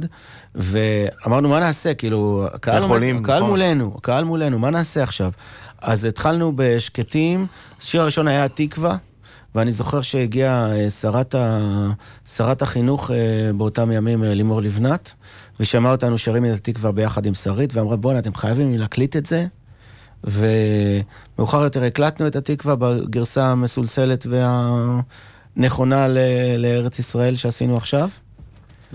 [0.56, 1.94] ואמרנו, מה נעשה?
[1.94, 3.50] כאילו, הקהל, עומד, הקהל נכון.
[3.50, 5.32] מולנו, הקהל מולנו, מה נעשה עכשיו?
[5.82, 7.48] אז התחלנו בשקטים,
[7.82, 8.96] השיר הראשון היה התקווה,
[9.56, 11.60] ואני זוכר שהגיעה אה, שרת, ה...
[12.36, 15.14] שרת החינוך אה, באותם ימים, אה, לימור לבנת,
[15.60, 19.46] ושמעה אותנו שרים את התקווה ביחד עם שרית, ואמרה, בואנה, אתם חייבים להקליט את זה.
[20.24, 26.18] ומאוחר יותר הקלטנו את התקווה בגרסה המסולסלת והנכונה ל-
[26.58, 28.10] לארץ ישראל שעשינו עכשיו.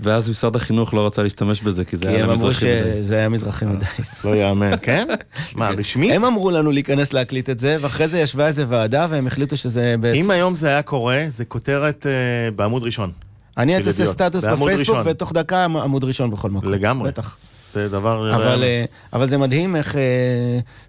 [0.03, 3.03] ואז משרד החינוך לא רצה להשתמש בזה, כי זה כי היה הם אמרו למזרחי מדי.
[3.03, 3.85] שזה היה מזרחי מדי.
[4.23, 5.07] לא יאמן, כן?
[5.55, 6.11] מה, רשמית?
[6.13, 9.95] הם אמרו לנו להיכנס להקליט את זה, ואחרי זה ישבה איזה ועדה והם החליטו שזה...
[10.15, 13.11] אם היום זה היה קורה, זה כותרת אה, בעמוד ראשון.
[13.57, 14.05] אני הייתי עושה.
[14.05, 14.97] סטטוס בפייסבוק.
[15.05, 16.71] ותוך דקה עמ- עמוד ראשון בכל מקום.
[16.71, 17.07] לגמרי.
[17.09, 17.37] בטח.
[17.73, 18.35] זה דבר...
[18.35, 20.01] אבל, אה, אבל זה מדהים איך אה,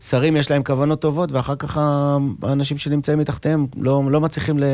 [0.09, 1.81] שרים יש להם כוונות טובות, ואחר כך
[2.43, 4.65] האנשים שנמצאים מתחתיהם לא, לא, מצליחים ל,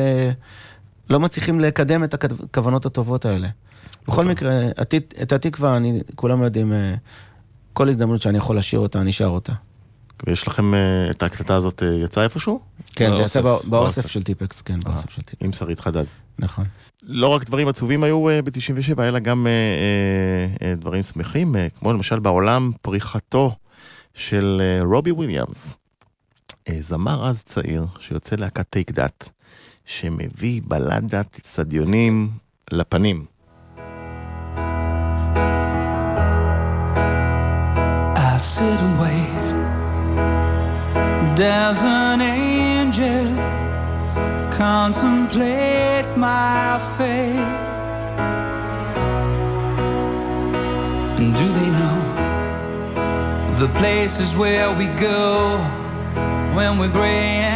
[1.11, 3.49] לא מצליחים לקדם את הכוונות הטובות האלה.
[4.09, 6.95] בכל מקרה, התית- את התקווה, אני, כולם יודעים, אה,
[7.73, 9.53] כל הזדמנות שאני יכול לשיר אותה, אני שר אותה.
[10.27, 10.79] יש לכם אה,
[11.11, 12.61] את ההקלטה הזאת אה, יצאה איפשהו?
[12.97, 13.65] כן, זה יצא באוסף.
[13.65, 14.07] בא- באוסף באוסף.
[14.11, 16.05] של טיפקס, כן, באוסף של טיפקס, עם שרית חדד.
[16.39, 16.65] נכון.
[17.03, 19.47] לא רק דברים עצובים היו ב-97, אלא גם
[20.77, 23.55] דברים שמחים, כמו למשל בעולם פריחתו
[24.15, 25.77] של רובי וויליאמס.
[26.81, 29.29] זמר אז צעיר שיוצא להקת Take That,
[29.87, 32.29] שמביא בלדת אצטדיונים
[32.71, 33.25] לפנים.
[38.17, 39.47] I sit and wait.
[41.37, 43.27] Does an angel
[44.63, 47.53] contemplate my fate?
[51.19, 52.01] And do they know
[53.63, 55.25] the places where we go
[56.57, 57.56] when we're gray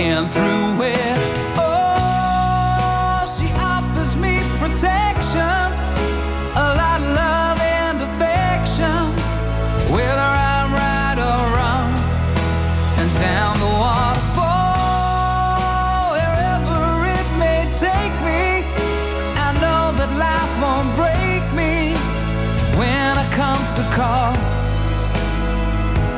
[0.00, 1.18] And through it,
[3.34, 5.68] she offers me protection,
[6.54, 9.00] a lot of love and affection,
[9.94, 11.90] whether I'm right or wrong.
[13.00, 14.44] And down the waterfall,
[16.14, 16.80] wherever
[17.18, 18.64] it may take me,
[19.46, 21.96] I know that life won't break me
[22.78, 23.16] when
[23.76, 24.34] to call.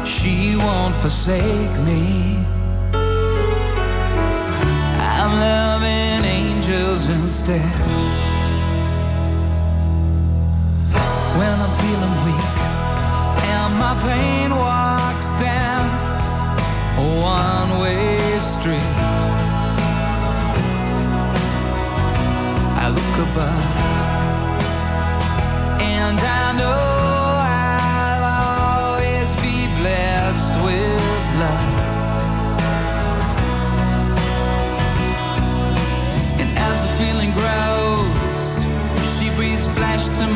[0.06, 2.27] She won't forsake me.
[7.48, 7.78] Instead.
[11.38, 12.48] When I'm feeling weak
[13.54, 15.84] and my pain walks down
[16.98, 18.90] a one-way street,
[22.80, 23.87] I look above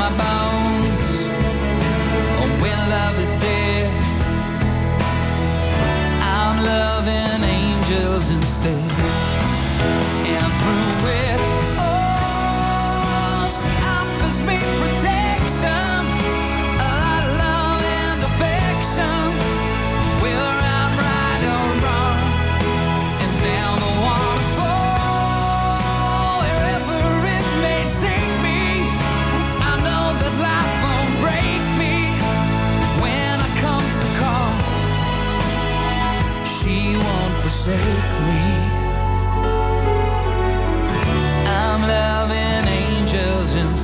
[0.02, 0.41] my body.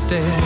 [0.08, 0.38] Instead.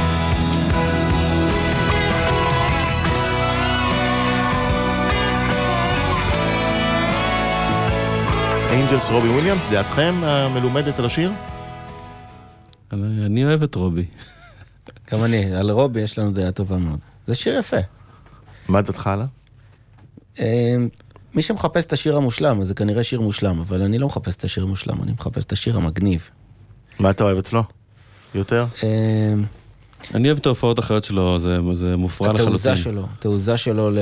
[8.70, 11.32] Angels רובי וויליאמס, דעתכם המלומדת על השיר?
[12.92, 14.04] אני אוהב את רובי.
[15.12, 16.98] גם אני, על רובי יש לנו דעה טובה מאוד.
[17.26, 17.76] זה שיר יפה.
[18.68, 19.26] מה דעתך עליו?
[20.40, 20.76] אה,
[21.34, 24.44] מי שמחפש את השיר המושלם, אז זה כנראה שיר מושלם, אבל אני לא מחפש את
[24.44, 26.30] השיר המושלם, אני מחפש את השיר המגניב.
[26.98, 27.62] מה אתה אוהב אצלו?
[28.34, 28.66] יותר?
[28.82, 29.34] אה,
[30.14, 32.46] אני אוהב את ההופעות האחרות שלו, זה זה מופרע לחלוטין.
[32.46, 33.98] התעוזה שלו, התעוזה שלו ל...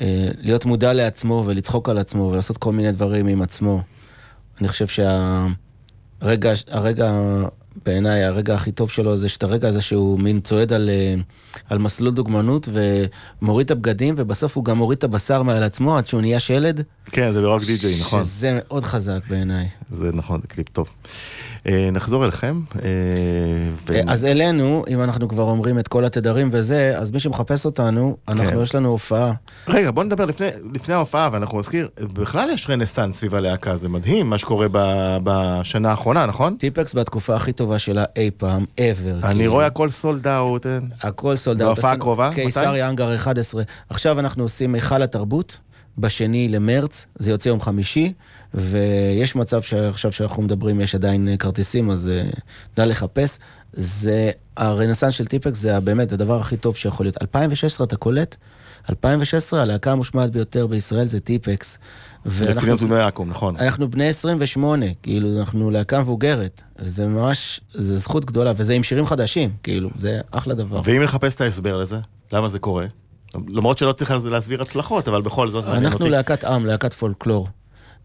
[0.00, 3.82] אה, להיות מודע לעצמו ולצחוק על עצמו ולעשות כל מיני דברים עם עצמו.
[4.60, 7.12] אני חושב שהרגע, הרגע,
[7.84, 11.14] בעיניי, הרגע הכי טוב שלו זה שאת הרגע הזה שהוא מין צועד על, אה,
[11.68, 16.06] על מסלול דוגמנות ומוריד את הבגדים ובסוף הוא גם מוריד את הבשר מעל עצמו עד
[16.06, 16.82] שהוא נהיה שלד.
[17.12, 18.22] כן, זה ב Rock DJ, נכון.
[18.22, 19.68] שזה מאוד חזק בעיניי.
[19.90, 20.94] זה נכון, זה קליפ טוב.
[21.66, 22.60] אה, נחזור אליכם.
[22.76, 22.80] אה,
[23.86, 27.64] ו- אה, אז אלינו, אם אנחנו כבר אומרים את כל התדרים וזה, אז מי שמחפש
[27.64, 28.62] אותנו, אנחנו, כן.
[28.62, 29.32] יש לנו הופעה.
[29.68, 34.30] רגע, בוא נדבר לפני, לפני ההופעה, ואנחנו נזכיר, בכלל יש רנסאנס סביב הלהקה, זה מדהים
[34.30, 34.78] מה שקורה ב,
[35.22, 36.56] בשנה האחרונה, נכון?
[36.56, 39.24] טיפקס בתקופה הכי טובה שלה אי פעם, ever.
[39.26, 39.52] אני כאילו.
[39.52, 40.66] רואה הכל sold out.
[41.02, 41.74] הכל sold out.
[41.76, 42.30] בהופעה הקרובה?
[42.34, 43.62] קיסריה אנגר 11.
[43.90, 45.58] עכשיו אנחנו עושים היכל התרבות,
[45.98, 48.12] בשני למרץ, זה יוצא יום חמישי,
[48.54, 52.22] ויש מצב שעכשיו שאנחנו מדברים יש עדיין כרטיסים, אז אה,
[52.78, 53.38] נא לחפש.
[53.72, 57.22] זה, הרנסאנס של טיפקס זה באמת הדבר הכי טוב שיכול להיות.
[57.22, 58.36] 2016 אתה קולט?
[58.90, 61.78] 2016 הלהקה המושמעת ביותר בישראל זה טיפקס.
[62.26, 63.56] לפי נתוני אקו"ם, נכון.
[63.56, 66.62] אנחנו בני 28, כאילו, אנחנו להקה מבוגרת.
[66.78, 70.80] זה ממש, זה זכות גדולה, וזה עם שירים חדשים, כאילו, זה אחלה דבר.
[70.84, 71.96] ואם נחפש את ההסבר לזה,
[72.32, 72.86] למה זה קורה?
[73.48, 76.10] למרות שלא צריך להסביר הצלחות, אבל בכל זאת מעניין אנחנו אותי.
[76.10, 77.48] להקת עם, להקת פולקלור.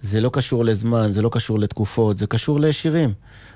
[0.01, 3.13] זה לא קשור לזמן, זה לא קשור לתקופות, זה קשור לשירים.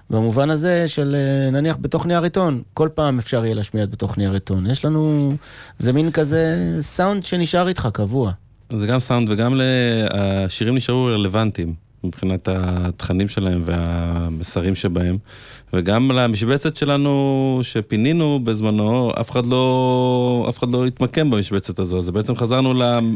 [0.10, 4.34] במובן הזה של אה, נניח בתוך נייר עיתון, כל פעם אפשר יהיה להשמיע בתוך נייר
[4.34, 4.68] עיתון.
[4.70, 5.34] יש לנו,
[5.80, 8.32] זה מין כזה סאונד שנשאר איתך קבוע.
[8.80, 9.62] זה גם סאונד וגם ל-
[10.12, 15.18] השירים נשארו רלוונטיים מבחינת התכנים שלהם והמסרים שבהם.
[15.74, 22.00] וגם למשבצת שלנו שפינינו בזמנו, אף אחד לא, אף אחד לא התמקם במשבצת הזו.
[22.00, 22.74] אז בעצם חזרנו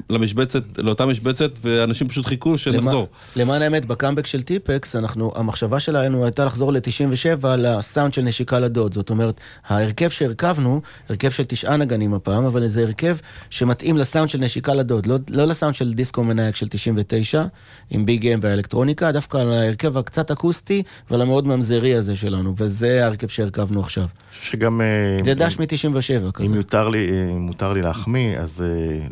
[0.09, 3.07] למשבצת, לאותה משבצת, ואנשים פשוט חיכו שנחזור.
[3.35, 8.93] למען האמת, בקאמבק של טיפקס, אנחנו, המחשבה שלנו הייתה לחזור ל-97 לסאונד של נשיקה לדוד.
[8.93, 13.17] זאת אומרת, ההרכב שהרכבנו, הרכב של תשעה נגנים הפעם, אבל זה הרכב
[13.49, 17.43] שמתאים לסאונד של נשיקה לדוד, לא, לא לסאונד של דיסקו מנאייק של 99,
[17.89, 23.03] עם ביג אם והאלקטרוניקה, דווקא על ההרכב הקצת אקוסטי ועל המאוד ממזרי הזה שלנו, וזה
[23.03, 24.05] ההרכב שהרכבנו עכשיו.
[24.41, 24.81] שגם...
[24.81, 26.47] אה, זה דש מ-97 כזה.
[26.49, 29.07] אם יותר לי, אם מותר לי להחמיא, אז אה,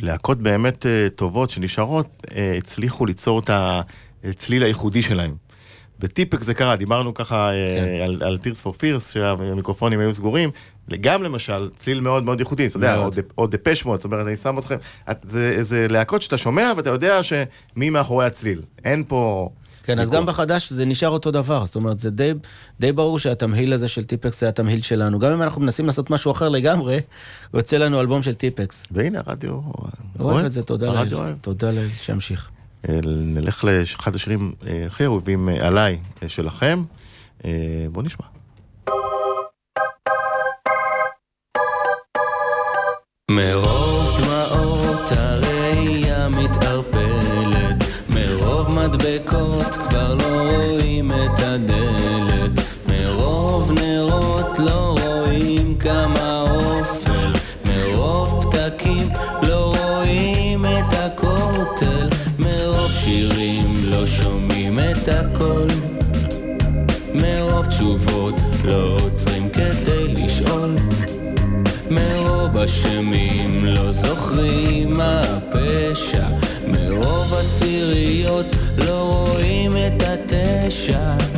[0.00, 3.50] להקות באמת אה, טובות שנשארות, אה, הצליחו ליצור את
[4.24, 5.34] הצליל הייחודי שלהם.
[5.98, 10.50] בטיפק זה קרה, דיברנו ככה אה, על, על Tears for Fears, שהמיקרופונים היו סגורים,
[11.00, 13.02] גם למשל, צליל מאוד מאוד ייחודי, אתה יודע,
[13.38, 14.76] או דפש מוד, זאת אומרת, אני שם אתכם,
[15.10, 19.48] את, זה, זה להקות שאתה שומע ואתה יודע שמי מאחורי הצליל, אין פה...
[19.88, 20.10] כן, אז.
[20.10, 22.32] גם בחדש זה נשאר אותו דבר, זאת אומרת, זה די,
[22.80, 25.18] די ברור שהתמהיל הזה של טיפקס זה התמהיל שלנו.
[25.18, 27.00] גם אם אנחנו מנסים לעשות משהו אחר לגמרי,
[27.54, 28.82] יוצא לנו אלבום של טיפקס.
[28.90, 29.60] והנה, הרדיו...
[30.20, 31.34] אוהב את זה, תודה לאל.
[31.40, 32.50] תודה לאל, שימשיך.
[32.88, 36.84] אה, נלך לאחד השירים אה, הכי אהובים אה, עליי שלכם.
[37.92, 38.26] בואו נשמע.
[43.30, 43.97] מרוב
[48.98, 57.32] מדבקות כבר לא רואים את הדלת, מרוב נרות לא רואים כמה אופל,
[57.64, 59.08] מרוב פתקים
[59.42, 65.66] לא רואים את הכותל, מרוב שירים לא שומעים את הקול.
[67.14, 68.34] מרוב תשובות
[68.64, 70.76] לא עוצרים כדי לשאול.
[71.90, 76.26] מרוב אשמים לא זוכרים מה הפשע.
[76.66, 78.46] מרוב עשיריות
[78.86, 81.37] לא רואים את התשע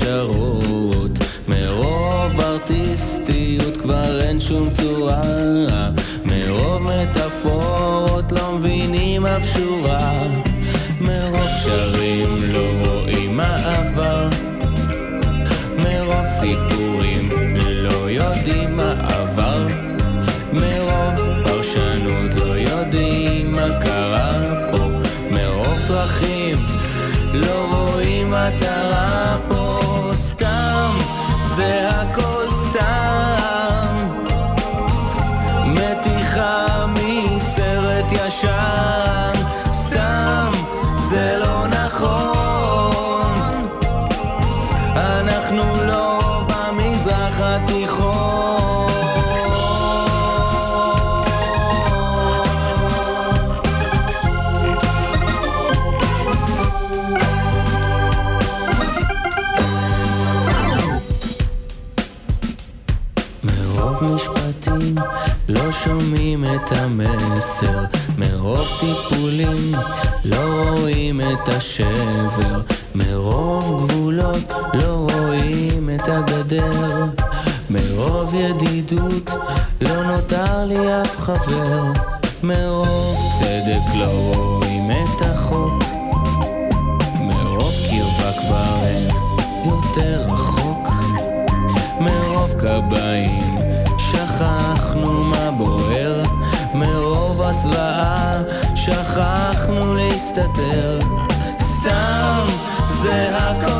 [0.00, 5.22] הישרות מרוב ארטיסטיות כבר אין שום צורה
[6.24, 10.12] מרוב מטאפורות לא מבינים אף שורה.
[11.00, 12.09] מרוב קשרים
[71.50, 72.60] השבר.
[72.94, 77.06] מרוב גבולות לא רואים את הגדר.
[77.70, 79.30] מרוב ידידות
[79.80, 81.92] לא נותר לי אף חבר.
[82.42, 85.84] מרוב צדק לא רואים את החוק.
[87.20, 89.08] מרוב קרבה כבר אין
[89.64, 90.88] יותר רחוק.
[92.00, 93.54] מרוב קביים
[93.98, 96.22] שכחנו מה בוער.
[96.74, 98.42] מרוב הסוואה
[98.74, 100.98] שכחנו להסתתר
[103.10, 103.79] זה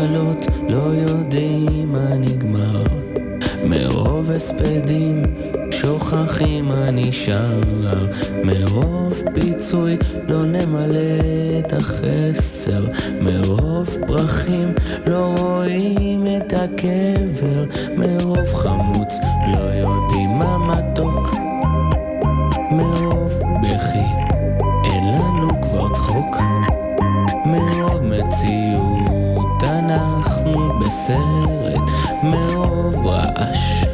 [0.00, 2.84] התחלות לא יודעים מה נגמר.
[3.64, 5.22] מרוב הספדים
[5.70, 7.60] שוכחים מה נשאר.
[8.44, 9.96] מרוב פיצוי
[10.28, 11.20] לא נמלא
[11.58, 12.84] את החסר.
[13.20, 14.72] מרוב פרחים
[15.06, 17.64] לא רואים את הקבר.
[17.96, 19.14] מרוב חמוץ
[19.52, 21.19] לא יודעים מה מתוק
[30.90, 31.90] בסרט
[32.22, 33.84] מרוב רעש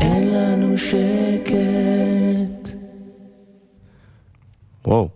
[0.00, 2.68] אין לנו שקט
[4.84, 5.08] וואו,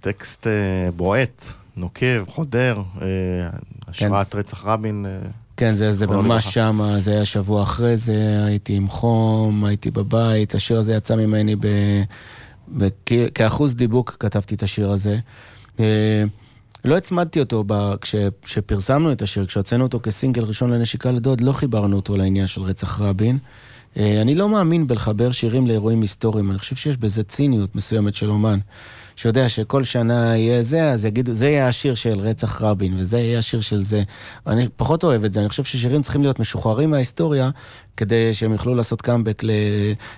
[0.00, 1.44] טקסט אה, בועט,
[1.76, 3.06] נוקב, חודר, אה,
[3.88, 5.06] השראת רצח רבין.
[5.06, 6.54] אה, כן, זה, זה ממש.
[6.54, 11.56] שם, זה היה שבוע אחרי זה, הייתי עם חום, הייתי בבית, השיר הזה יצא ממני
[11.56, 11.66] ב...
[12.78, 12.88] ב...
[13.06, 13.12] כ...
[13.34, 15.18] כאחוז דיבוק כתבתי את השיר הזה.
[15.80, 16.24] אה,
[16.84, 17.94] לא הצמדתי אותו ב...
[18.00, 18.14] כש...
[18.42, 23.00] כשפרסמנו את השיר, כשהוצאנו אותו כסינגל ראשון לנשיקה לדוד, לא חיברנו אותו לעניין של רצח
[23.00, 23.38] רבין.
[23.96, 28.30] אה, אני לא מאמין בלחבר שירים לאירועים היסטוריים, אני חושב שיש בזה ציניות מסוימת של
[28.30, 28.58] אומן.
[29.20, 33.38] שיודע שכל שנה יהיה זה, אז יגידו, זה יהיה השיר של רצח רבין, וזה יהיה
[33.38, 34.02] השיר של זה.
[34.46, 37.50] אני פחות אוהב את זה, אני חושב ששירים צריכים להיות משוחררים מההיסטוריה,
[37.96, 39.50] כדי שהם יוכלו לעשות קאמבק ל,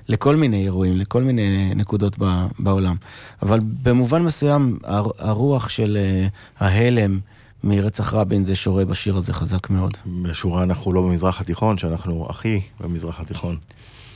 [0.09, 2.97] לכל מיני אירועים, לכל מיני נקודות ב, בעולם.
[3.43, 7.19] אבל במובן מסוים, הר, הרוח של uh, ההלם
[7.65, 9.93] מרצח רבין זה שורה בשיר הזה חזק מאוד.
[10.23, 13.57] בשורה אנחנו לא במזרח התיכון, שאנחנו הכי במזרח התיכון.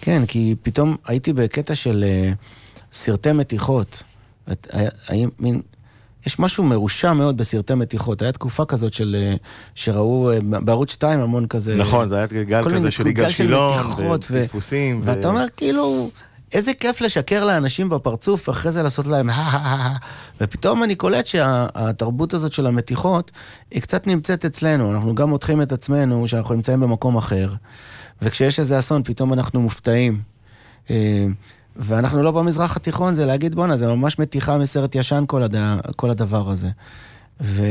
[0.01, 2.37] כן, כי פתאום הייתי בקטע של uh,
[2.93, 4.03] סרטי מתיחות.
[4.53, 5.61] את- היה- היה מין...
[6.27, 8.23] יש משהו מרושע מאוד בסרטי מתיחות.
[8.23, 9.17] הייתה תקופה כזאת של...
[9.19, 9.35] אה,
[9.75, 11.77] שראו אה, בערוץ 2 המון כזה...
[11.77, 13.79] נכון, זה היה גל כזה של יגאל שילון,
[14.37, 15.01] ופספוסים.
[15.05, 16.11] ו- ואתה אומר, כאילו,
[16.53, 19.29] איזה כיף לשקר לאנשים בפרצוף, ואחרי זה לעשות להם
[20.41, 23.31] ופתאום אני קולט שהתרבות הזאת של המתיחות,
[23.71, 24.93] היא קצת נמצאת אצלנו.
[24.93, 27.53] אנחנו גם מותחים את עצמנו שאנחנו נמצאים במקום אחר,
[28.23, 30.21] וכשיש איזה אסון, פתאום אנחנו מופתעים.
[31.79, 35.55] ואנחנו לא במזרח התיכון, זה להגיד, בואנה, זה ממש מתיחה מסרט ישן כל, הד...
[35.97, 36.69] כל הדבר הזה.
[37.41, 37.63] ו...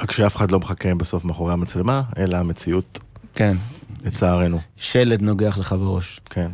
[0.00, 2.98] רק שאף אחד לא מחכה בסוף מאחורי המצלמה, אלא המציאות,
[3.34, 3.56] כן,
[4.04, 4.60] לצערנו.
[4.76, 6.20] שלד נוגח לך בראש.
[6.30, 6.50] כן.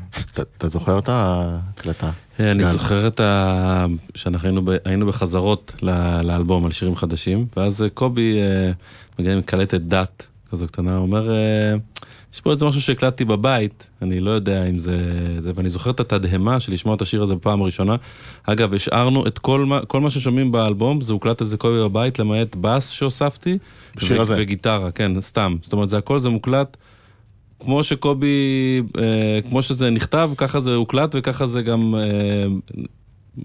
[0.59, 2.11] אתה- זוכר את ההקלטה?
[2.41, 2.67] אה, אני.
[2.67, 3.87] זוכר את ה...
[4.15, 4.49] שאנחנו
[4.85, 5.73] היינו, בחזרות.
[6.23, 8.71] לאלבום על שירים חדשים, ואז אה, קובי אה,
[9.19, 11.75] מגיע עם קלטת דת כזו קטנה, הוא אומר, אה,
[12.35, 14.97] יש פה איזה משהו שהקלטתי בבית, אני לא יודע אם זה...
[15.39, 15.53] זה...
[15.55, 17.97] ואני זוכר את התדהמה של לשמוע את השיר הזה בפעם הראשונה.
[18.45, 22.57] אגב, השארנו את כל מה, כל מה ששומעים באלבום, זה הוקלט אצל קובי בבית, למעט
[22.61, 23.59] בס שהוספתי.
[23.97, 24.35] בשיר ו- הזה.
[24.39, 25.57] וגיטרה, כן, סתם.
[25.63, 26.77] זאת אומרת, זה הכל זה מוקלט.
[27.61, 32.47] כמו שקובי, אה, כמו שזה נכתב, ככה זה הוקלט וככה זה גם אה,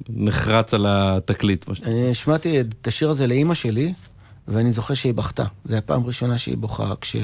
[0.09, 1.65] נחרץ על התקליט.
[1.83, 3.93] אני השמעתי את השיר הזה לאימא שלי,
[4.47, 5.43] ואני זוכר שהיא בכתה.
[5.65, 7.15] זו הייתה פעם ראשונה שהיא בוכה כש-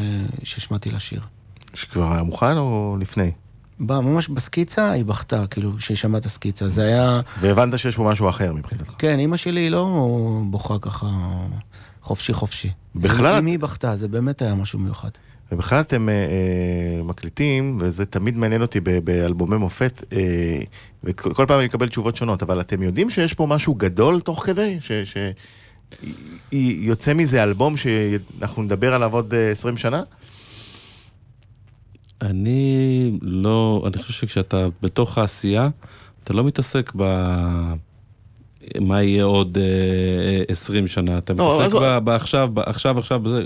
[0.41, 1.21] כשהשמעתי לה שיר.
[1.73, 3.31] שכבר היה מוכן או לפני?
[3.79, 6.69] בא, ממש בסקיצה, היא בכתה, כאילו, כשהיא שמעה את הסקיצה.
[6.69, 7.21] זה היה...
[7.41, 8.93] והבנת שיש פה משהו אחר מבחינתך.
[8.97, 10.07] כן, אימא שלי היא לא
[10.49, 11.07] בוכה ככה
[12.01, 12.69] חופשי חופשי.
[12.95, 15.09] בכלל אם היא בכתה, זה באמת היה משהו מיוחד.
[15.51, 20.17] ובכלל אתם אה, אה, מקליטים, וזה תמיד מעניין אותי ב- באלבומי מופת, אה,
[21.03, 24.45] וכל כל פעם אני מקבל תשובות שונות, אבל אתם יודעים שיש פה משהו גדול תוך
[24.45, 24.77] כדי?
[24.79, 24.91] ש...
[24.91, 25.17] ש...
[26.51, 30.01] יוצא מזה אלבום שאנחנו נדבר עליו עוד אה, 20 שנה?
[32.21, 35.69] אני לא, אני חושב שכשאתה בתוך העשייה,
[36.23, 37.25] אתה לא מתעסק ב...
[38.81, 43.43] מה יהיה עוד אה, 20 שנה, אתה לא, מתעסק אז- ב- בעכשיו, עכשיו, עכשיו, זה,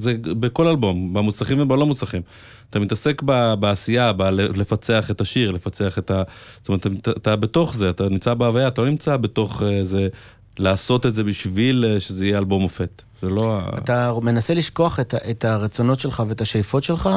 [0.00, 2.22] זה בכל אלבום, במוצלחים ובלא מוצלחים.
[2.70, 6.22] אתה מתעסק ב- בעשייה, בלפצח את השיר, לפצח את ה...
[6.60, 10.08] זאת אומרת, אתה, אתה בתוך זה, אתה נמצא בהוויה, אתה לא נמצא בתוך אה, זה,
[10.58, 13.02] לעשות את זה בשביל אה, שזה יהיה אלבום מופת.
[13.22, 13.78] זה לא ה...
[13.78, 17.08] אתה מנסה לשכוח את, את הרצונות שלך ואת השאיפות שלך,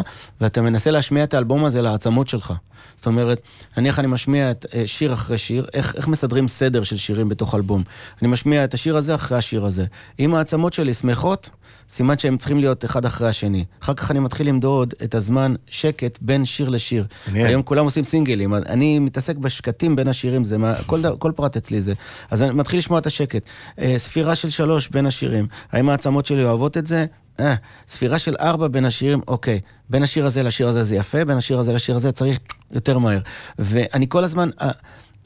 [0.42, 2.54] ואתה מנסה להשמיע את האלבום הזה לעצמות שלך.
[2.98, 3.42] זאת אומרת,
[3.78, 7.56] נניח אני משמיע את אה, שיר אחרי שיר, איך, איך מסדרים סדר של שירים בתוך
[7.56, 7.84] אלבום?
[8.22, 9.86] אני משמיע את השיר הזה אחרי השיר הזה.
[10.20, 11.50] אם העצמות שלי שמחות,
[11.90, 13.66] סימן שהם צריכים להיות אחד אחרי השני.
[13.84, 17.06] אחר כך אני מתחיל למדוד את הזמן שקט בין שיר לשיר.
[17.28, 17.46] מעניין.
[17.46, 21.82] היום כולם עושים סינגלים, אני מתעסק בשקטים בין השירים, זה מה, כל, כל פרט אצלי
[21.82, 21.94] זה.
[22.32, 23.50] אז אני מתחיל לשמוע את השקט.
[23.80, 27.06] אה, ספירה של שלוש בין השירים, האם העצמות שלי אוהבות את זה?
[27.40, 27.56] אה,
[27.88, 29.60] ספירה של ארבע בין השירים, אוקיי.
[29.90, 32.40] בין השיר הזה לשיר הזה זה יפה, בין השיר הזה לשיר הזה צריך
[32.72, 33.20] יותר מהר.
[33.60, 34.50] ואני כל הזמן,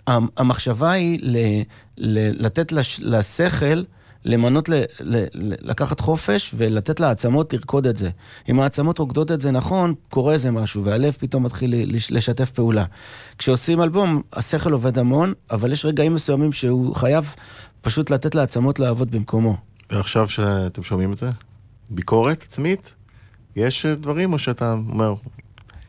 [0.07, 1.37] המחשבה היא ל,
[1.97, 3.83] ל, לתת לש, לשכל
[4.25, 5.23] למנות, ל, ל,
[5.61, 8.09] לקחת חופש ולתת לעצמות לרקוד את זה.
[8.49, 11.73] אם העצמות רוקדות את זה נכון, קורה איזה משהו, והלב פתאום מתחיל
[12.09, 12.85] לשתף פעולה.
[13.37, 17.35] כשעושים אלבום, השכל עובד המון, אבל יש רגעים מסוימים שהוא חייב
[17.81, 19.68] פשוט לתת לעצמות לעבוד במקומו.
[19.91, 21.29] ועכשיו שאתם שומעים את זה?
[21.89, 22.93] ביקורת עצמית?
[23.55, 25.13] יש דברים, או שאתה אומר,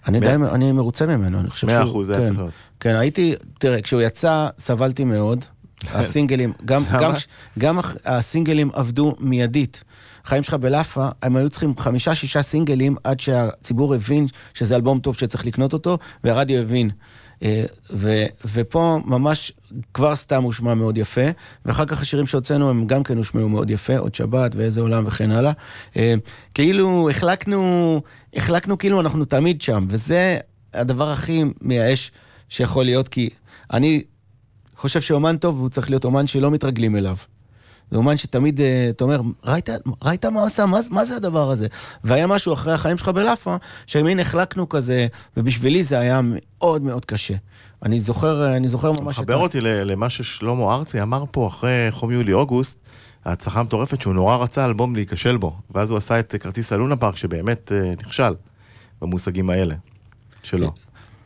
[0.08, 1.90] אני מאה- די, אני מרוצה ממנו, אני חושב מאה שהוא...
[1.90, 2.26] אחוז, זה היה כן.
[2.26, 2.52] צריך להיות.
[2.80, 5.44] כן, הייתי, תראה, כשהוא יצא, סבלתי מאוד.
[5.94, 6.84] הסינגלים, גם?
[7.00, 7.12] גם,
[7.58, 9.84] גם הסינגלים עבדו מיידית.
[10.24, 15.46] חיים שלך בלאפה, הם היו צריכים חמישה-שישה סינגלים עד שהציבור הבין שזה אלבום טוב שצריך
[15.46, 16.90] לקנות אותו, והרדיו הבין.
[17.42, 18.24] אה, ו,
[18.54, 19.52] ופה ממש
[19.94, 21.30] כבר סתם הושמע מאוד יפה,
[21.64, 25.30] ואחר כך השירים שהוצאנו הם גם כן הושמעו מאוד יפה, עוד שבת ואיזה עולם וכן
[25.30, 25.52] הלאה.
[25.96, 26.14] אה,
[26.54, 28.00] כאילו החלקנו,
[28.34, 30.38] החלקנו כאילו אנחנו תמיד שם, וזה
[30.74, 32.12] הדבר הכי מייאש
[32.48, 33.30] שיכול להיות, כי
[33.72, 34.02] אני
[34.76, 37.16] חושב שאומן טוב הוא צריך להיות אומן שלא מתרגלים אליו.
[37.90, 39.68] זה אומן שתמיד, אה, אתה אומר, ראית,
[40.02, 40.66] ראית מה עשה?
[40.66, 41.66] מה, מה זה הדבר הזה?
[42.04, 47.34] והיה משהו אחרי החיים שלך בלאפה, שמין החלקנו כזה, ובשבילי זה היה מאוד מאוד קשה.
[47.82, 49.18] אני זוכר, אני זוכר ממש...
[49.18, 52.78] מחבר אותי למה ששלמה ארצי אמר פה אחרי חום יולי-אוגוסט,
[53.24, 57.16] ההצלחה המטורפת שהוא נורא רצה אלבום להיכשל בו, ואז הוא עשה את כרטיס הלונה פארק
[57.16, 58.34] שבאמת אה, נכשל
[59.02, 59.74] במושגים האלה
[60.42, 60.72] שלו.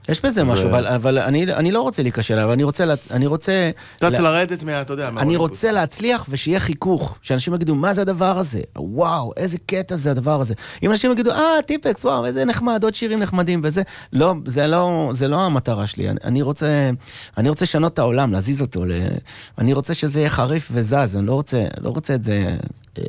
[0.08, 3.70] יש בזה משהו, אבל, אבל אני, אני לא רוצה להיכשל, אבל אני רוצה, אני רוצה...
[3.96, 4.80] אתה לה- רוצה לרדת מה...
[4.80, 5.50] אתה יודע, אני מהאולימפוס.
[5.50, 8.60] רוצה להצליח ושיהיה חיכוך, שאנשים יגידו, מה זה הדבר הזה?
[8.78, 10.54] וואו, איזה קטע זה הדבר הזה.
[10.82, 13.82] אם אנשים יגידו, אה, טיפקס, וואו, איזה נחמד, עוד שירים נחמדים וזה,
[14.12, 16.10] לא, זה לא, זה לא המטרה שלי.
[16.10, 16.90] אני, אני רוצה,
[17.38, 18.84] אני רוצה לשנות את העולם, להזיז אותו.
[18.84, 18.92] ל...
[19.58, 22.56] אני רוצה שזה יהיה חריף וזז, אני לא רוצה, לא רוצה את זה
[22.98, 23.02] אה,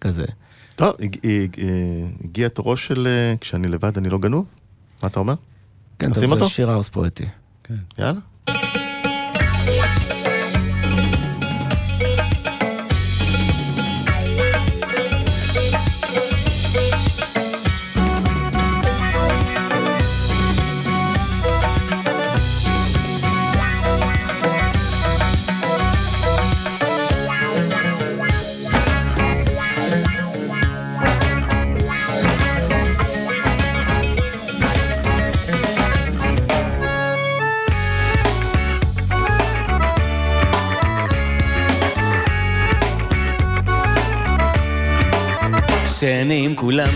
[0.00, 0.24] כזה.
[0.76, 0.92] טוב,
[1.24, 1.44] אה,
[2.24, 4.44] הגיע תורו של אה, כשאני לבד אני לא גנוב?
[5.02, 5.34] מה אתה אומר?
[5.98, 6.48] כן, טוב, זה?
[6.48, 7.26] שיר האוס פואטי.
[7.98, 8.20] יאללה.
[46.26, 46.88] כשאני עם כולם,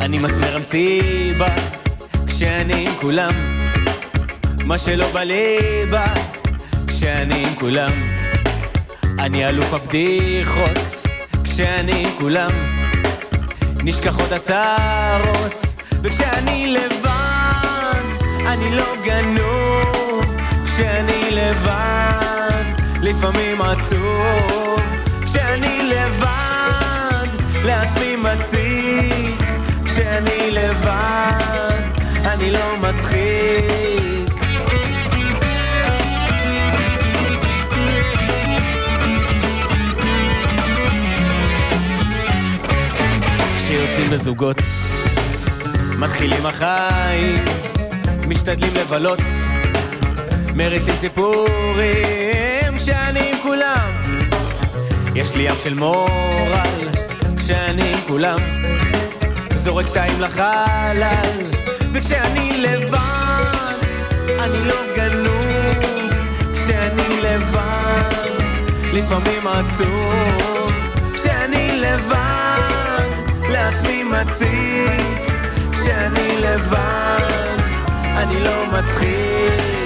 [0.00, 1.48] אני מסמר המסיבה.
[2.26, 3.58] כשאני עם כולם,
[4.64, 6.04] מה שלא בליבה.
[6.86, 7.90] כשאני עם כולם,
[9.18, 11.06] אני אלוף הבדיחות.
[11.44, 12.50] כשאני עם כולם,
[13.76, 15.62] נשכחות הצערות.
[16.02, 18.04] וכשאני לבד,
[18.46, 20.24] אני לא גנוב.
[20.64, 22.64] כשאני לבד,
[23.02, 24.80] לפעמים עצוב.
[25.26, 27.01] כשאני לבד,
[27.64, 29.42] לעצמי מציק.
[29.84, 31.82] כשאני לבד,
[32.24, 34.34] אני לא מצחיק.
[43.56, 44.56] כשיוצאים בזוגות,
[45.98, 47.44] מתחילים החיים,
[48.28, 49.20] משתדלים לבלות,
[50.54, 54.02] מריצים סיפורים כשאני עם כולם.
[55.14, 57.01] יש לי ים של מורל
[57.78, 58.38] עם כולם,
[59.54, 61.50] זורק טעים לחלל,
[61.92, 63.76] וכשאני לבד,
[64.40, 66.10] אני לא גנוב,
[66.54, 68.42] כשאני לבד,
[68.92, 70.72] לפעמים עצוב,
[71.14, 73.08] כשאני לבד,
[73.48, 75.32] לעצמי מציק,
[75.72, 77.56] כשאני לבד,
[78.16, 79.81] אני לא מצחיק.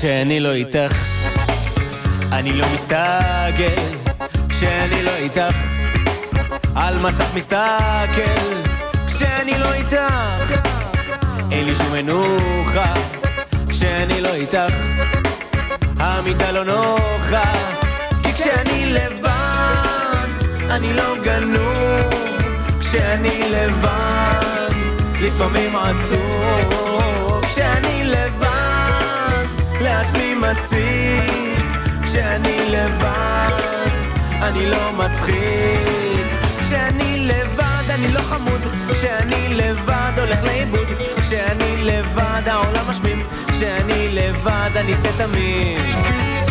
[0.00, 0.94] כשאני לא איתך,
[2.32, 3.76] אני לא מסתגל.
[4.48, 5.56] כשאני לא איתך,
[6.76, 8.56] על מסך מסתכל.
[9.06, 10.68] כשאני לא איתך,
[11.50, 12.94] אין לי שום מנוחה.
[13.68, 14.74] כשאני לא איתך,
[15.98, 17.52] המיטה לא נוחה.
[18.22, 20.28] כי כשאני לבד,
[20.70, 22.14] אני לא גנוב.
[22.80, 24.74] כשאני לבד,
[25.20, 26.79] לפעמים עצוב.
[29.80, 31.60] לעצמי מציק.
[32.04, 33.50] כשאני לבד,
[34.42, 36.26] אני לא מצחיק.
[36.60, 38.60] כשאני לבד, אני לא חמוד.
[38.92, 40.86] כשאני לבד, הולך לאיבוד.
[41.20, 43.22] כשאני לבד, העולם משמים.
[43.48, 46.49] כשאני לבד, אני שא תמים.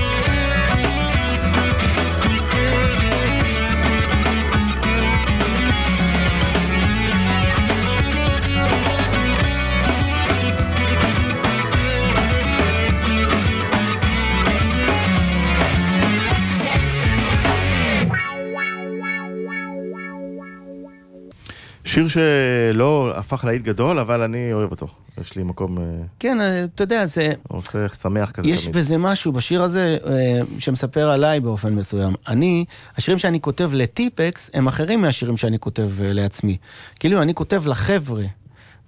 [21.89, 24.87] שיר שלא הפך להיט גדול, אבל אני אוהב אותו.
[25.21, 25.83] יש לי מקום אה,
[26.19, 27.33] כן, אה, אתה יודע, זה...
[27.47, 28.75] עושה שמח כזה יש תמיד.
[28.77, 32.13] בזה משהו בשיר הזה אה, שמספר עליי באופן מסוים.
[32.27, 32.65] אני,
[32.97, 36.57] השירים שאני כותב לטיפקס הם אחרים מהשירים שאני כותב לעצמי.
[36.99, 38.23] כאילו, אני כותב לחבר'ה.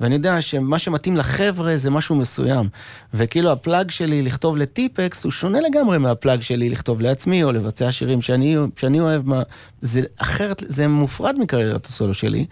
[0.02, 2.70] ואני יודע שמה שמתאים לחבר'ה זה משהו מסוים.
[3.14, 8.22] וכאילו הפלאג שלי לכתוב לטיפקס הוא שונה לגמרי מהפלאג שלי לכתוב לעצמי או לבצע שירים
[8.22, 9.28] שאני, שאני אוהב.
[9.28, 9.42] מה,
[9.82, 12.46] זה אחרת, זה מופרד מקריירת הסולו שלי.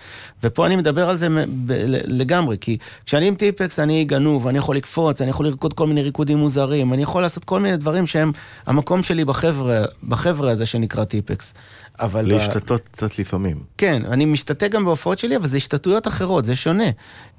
[0.44, 1.28] ופה אני מדבר על זה
[1.66, 1.72] ב-
[2.06, 6.02] לגמרי, כי כשאני עם טיפקס אני גנוב, אני יכול לקפוץ, אני יכול לרקוד כל מיני
[6.02, 8.32] ריקודים מוזרים, אני יכול לעשות כל מיני דברים שהם
[8.66, 11.54] המקום שלי בחבר'ה, בחבר'ה הזה שנקרא טיפקס.
[12.00, 12.26] אבל...
[12.26, 13.58] ב- להשתתות קצת לפעמים.
[13.78, 16.90] כן, אני משתתה גם בהופעות שלי, אבל זה השתתויות אחרות, זה שונה.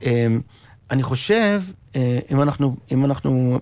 [0.03, 0.41] אמ,
[0.91, 1.63] אני חושב,
[1.97, 3.59] אה, אם אנחנו, אם אנחנו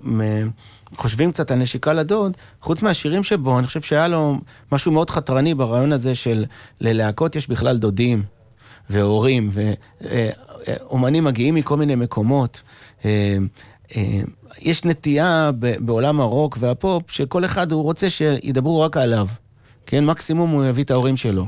[0.96, 4.38] חושבים קצת על נשיקה לדוד, חוץ מהשירים שבו, אני חושב שהיה לו
[4.72, 6.44] משהו מאוד חתרני ברעיון הזה של
[6.80, 8.22] ללהקות יש בכלל דודים
[8.90, 9.50] והורים,
[10.00, 12.62] ואומנים מגיעים מכל מיני מקומות.
[13.04, 13.36] אה,
[13.96, 14.20] אה,
[14.58, 19.26] יש נטייה בעולם הרוק והפופ, שכל אחד הוא רוצה שידברו רק עליו.
[19.86, 21.46] כן, מקסימום הוא יביא את ההורים שלו.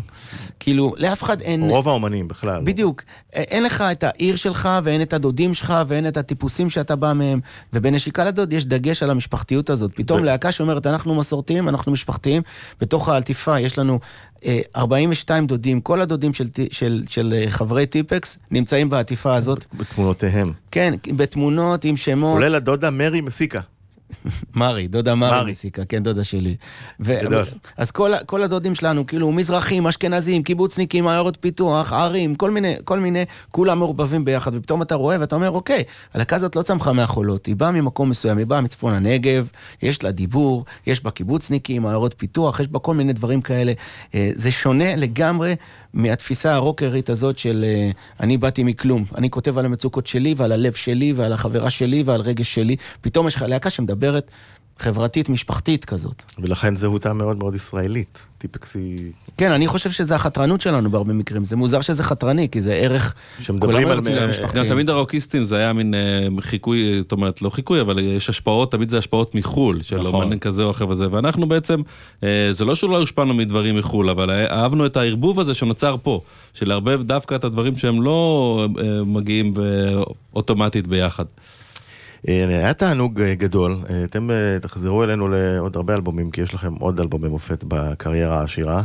[0.60, 1.70] כאילו, לאף אחד אין...
[1.70, 2.62] רוב האומנים בכלל.
[2.64, 3.02] בדיוק.
[3.32, 7.40] אין לך את העיר שלך, ואין את הדודים שלך, ואין את הטיפוסים שאתה בא מהם.
[7.72, 9.90] ובנשיקה לדוד יש דגש על המשפחתיות הזאת.
[9.94, 12.42] פתאום ו- להקה שאומרת, אנחנו מסורתיים, אנחנו משפחתיים.
[12.80, 14.00] בתוך האלטיפה יש לנו
[14.44, 19.64] אה, 42 דודים, כל הדודים של, של, של אה, חברי טיפקס נמצאים בעטיפה הזאת.
[19.74, 20.52] בתמונותיהם.
[20.70, 22.34] כן, בתמונות עם שמות.
[22.38, 23.60] כולל הדודה מרי מסיקה.
[24.54, 25.50] מרי, דודה מרי.
[25.50, 26.56] מסיקה, כן, דודה שלי.
[27.00, 27.18] ו-.
[27.76, 33.00] אז כל, כל הדודים שלנו, כאילו, מזרחים, אשכנזים, קיבוצניקים, עיירות פיתוח, ערים, כל מיני, כל
[33.00, 35.82] מיני, כולם מעורבבים ביחד, ופתאום אתה רואה ואתה אומר, אוקיי,
[36.14, 39.50] הלהקה הזאת לא צמחה מהחולות, היא באה ממקום מסוים, היא באה מצפון הנגב,
[39.82, 43.72] יש לה דיבור, יש בה קיבוצניקים, עיירות פיתוח, יש בה כל מיני דברים כאלה.
[44.14, 45.54] אה, זה שונה לגמרי
[45.94, 49.04] מהתפיסה הרוקרית הזאת של אה, אני באתי מכלום.
[49.18, 52.76] אני כותב על המצוקות שלי ועל הלב שלי ועל החברה שלי ועל רגש שלי.
[53.00, 54.30] פתאום יש לך להקה שמדברת
[54.80, 56.24] חברתית, משפחתית כזאת.
[56.38, 58.26] ולכן זהותה מאוד מאוד ישראלית.
[58.38, 59.12] טיפקס היא...
[59.36, 61.44] כן, אני חושב שזה החתרנות שלנו בהרבה מקרים.
[61.44, 63.14] זה מוזר שזה חתרני, כי זה ערך...
[63.40, 64.52] שמדברים על- אה.
[64.54, 68.72] גם תמיד הרוקיסטים זה היה מין אה, חיקוי, זאת אומרת, לא חיקוי, אבל יש השפעות,
[68.72, 70.22] תמיד זה השפעות מחו"ל, של נכון.
[70.22, 71.80] אומן כזה או אחר וזה, ואנחנו בעצם,
[72.24, 76.20] אה, זה לא שלא הושפענו מדברים מחו"ל, אבל אהבנו את הערבוב הזה שנוצר פה,
[76.54, 79.54] של לערבב דווקא את הדברים שהם לא אה, מגיעים
[80.34, 81.24] אוטומטית ביחד.
[82.28, 84.28] אה, היה תענוג אה, גדול, אה, אתם
[84.62, 88.82] תחזרו אלינו לעוד הרבה אלבומים, כי יש לכם עוד אלבומי מופת בקריירה העשירה,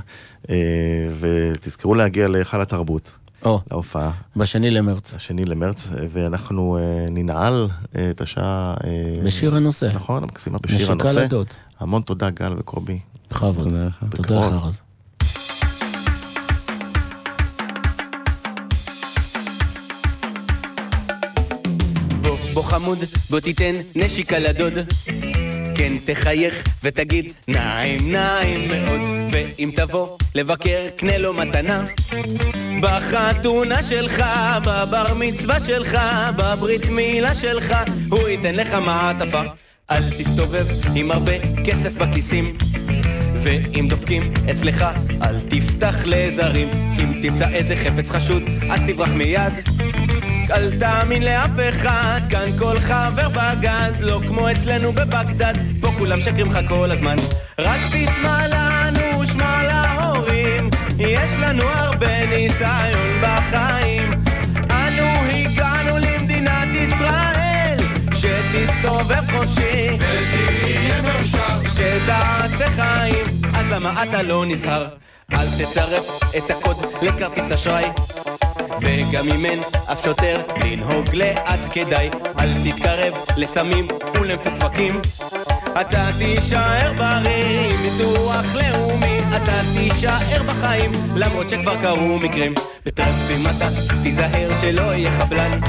[1.19, 3.11] ותזכרו להגיע להיכל התרבות,
[3.45, 5.13] או, להופעה, בשני למרץ.
[5.15, 8.73] השני למרץ, ואנחנו אה, ננעל אה, את השעה...
[8.83, 9.89] אה, בשיר הנושא.
[9.93, 11.19] נכון, המקסימה בשיר נשיקה הנושא.
[11.19, 11.47] לדוד.
[11.79, 12.99] המון תודה גל וקובי.
[13.31, 13.63] בכבוד.
[13.63, 14.05] תודה לך.
[14.09, 14.65] תודה לך, בקרוב.
[14.67, 14.79] רז.
[22.55, 24.73] בוא חמוד, בוא תיתן נשיקה לדוד.
[25.75, 29.01] כן, תחייך ותגיד נעים נעים מאוד.
[29.31, 31.83] ואם תבוא לבקר, קנה לו מתנה.
[32.81, 34.23] בחתונה שלך,
[34.65, 35.97] בבר מצווה שלך,
[36.35, 37.75] בברית מילה שלך,
[38.09, 39.41] הוא ייתן לך מעטפה.
[39.91, 41.33] אל תסתובב עם הרבה
[41.65, 42.57] כסף בכיסים.
[43.43, 44.85] ואם דופקים אצלך,
[45.21, 46.69] אל תפתח לזרים.
[46.99, 49.53] אם תמצא איזה חפץ חשוד, אז תברח מיד.
[50.51, 56.47] אל תאמין לאף אחד, כאן כל חבר בגד, לא כמו אצלנו בבגדד, פה כולם שקרים
[56.47, 57.15] לך כל הזמן.
[57.59, 60.69] רק תשמע לנו, שמע להורים,
[60.99, 64.11] יש לנו הרבה ניסיון בחיים.
[64.71, 67.77] אנו הגענו למדינת ישראל,
[68.13, 74.87] שתסתובב חופשי, ותהיה מאושר, שתעשה חיים, אז למה אתה לא נזהר?
[75.33, 76.03] אל תצרף
[76.37, 77.85] את הקוד לכרטיס אשראי.
[78.81, 79.59] וגם אם אין
[79.91, 82.09] אף שוטר לנהוג לאט כדאי.
[82.39, 85.01] אל תתקרב לסמים ולמפוקפקים.
[85.81, 89.17] אתה תישאר בריא עם ביטוח לאומי.
[89.29, 92.53] אתה תישאר בחיים למרות שכבר קרו מקרים.
[92.85, 93.69] בטרמפים אתה
[94.03, 95.59] תיזהר שלא יהיה חבלן.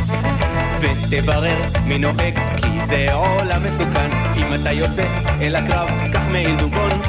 [0.81, 4.11] ותברר מי נוהג כי זה עולם מסוכן.
[4.37, 5.05] אם אתה יוצא
[5.41, 7.09] אל הקרב קח מעיל אותך,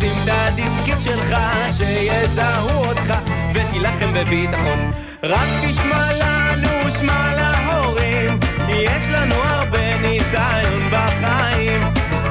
[0.00, 1.36] שים את הדיסקית שלך,
[1.78, 3.14] שיזהו אותך,
[3.54, 4.92] ותילחם בביטחון.
[5.22, 8.38] רק תשמע לנו, שמע להורים,
[8.68, 11.82] יש לנו הרבה ניסיון בחיים.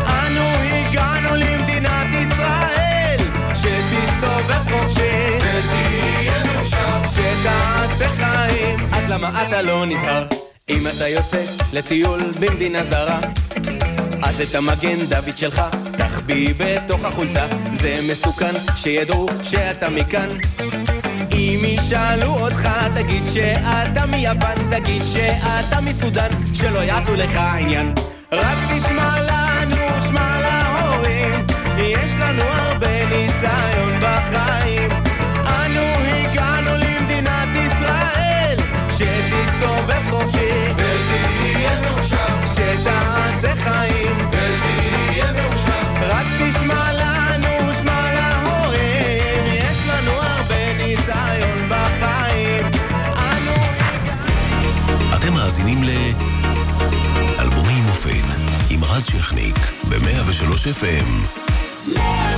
[0.07, 3.17] אנו הגענו למדינת ישראל,
[3.53, 8.89] שתסתובב חופשי, ותהיה מאושר, שתעשה חיים.
[8.93, 10.25] אז למה אתה לא נזהר?
[10.69, 11.43] אם אתה יוצא
[11.73, 13.19] לטיול במדינה זרה
[14.23, 15.61] אז את המגן דוד שלך,
[15.97, 17.45] תחביא בי בתוך החולצה.
[17.73, 20.27] זה מסוכן שידעו שאתה מכאן.
[21.31, 27.93] אם ישאלו אותך תגיד שאתה מיוון תגיד שאתה מסודן שלא יעשו לך עניין.
[28.31, 31.45] רק תשמע לנו, שמע להורים
[31.77, 34.66] יש לנו הרבה ניסיון בחיים
[58.97, 59.55] רז שכניק
[59.89, 61.07] ב-103 FM.
[61.95, 62.36] 103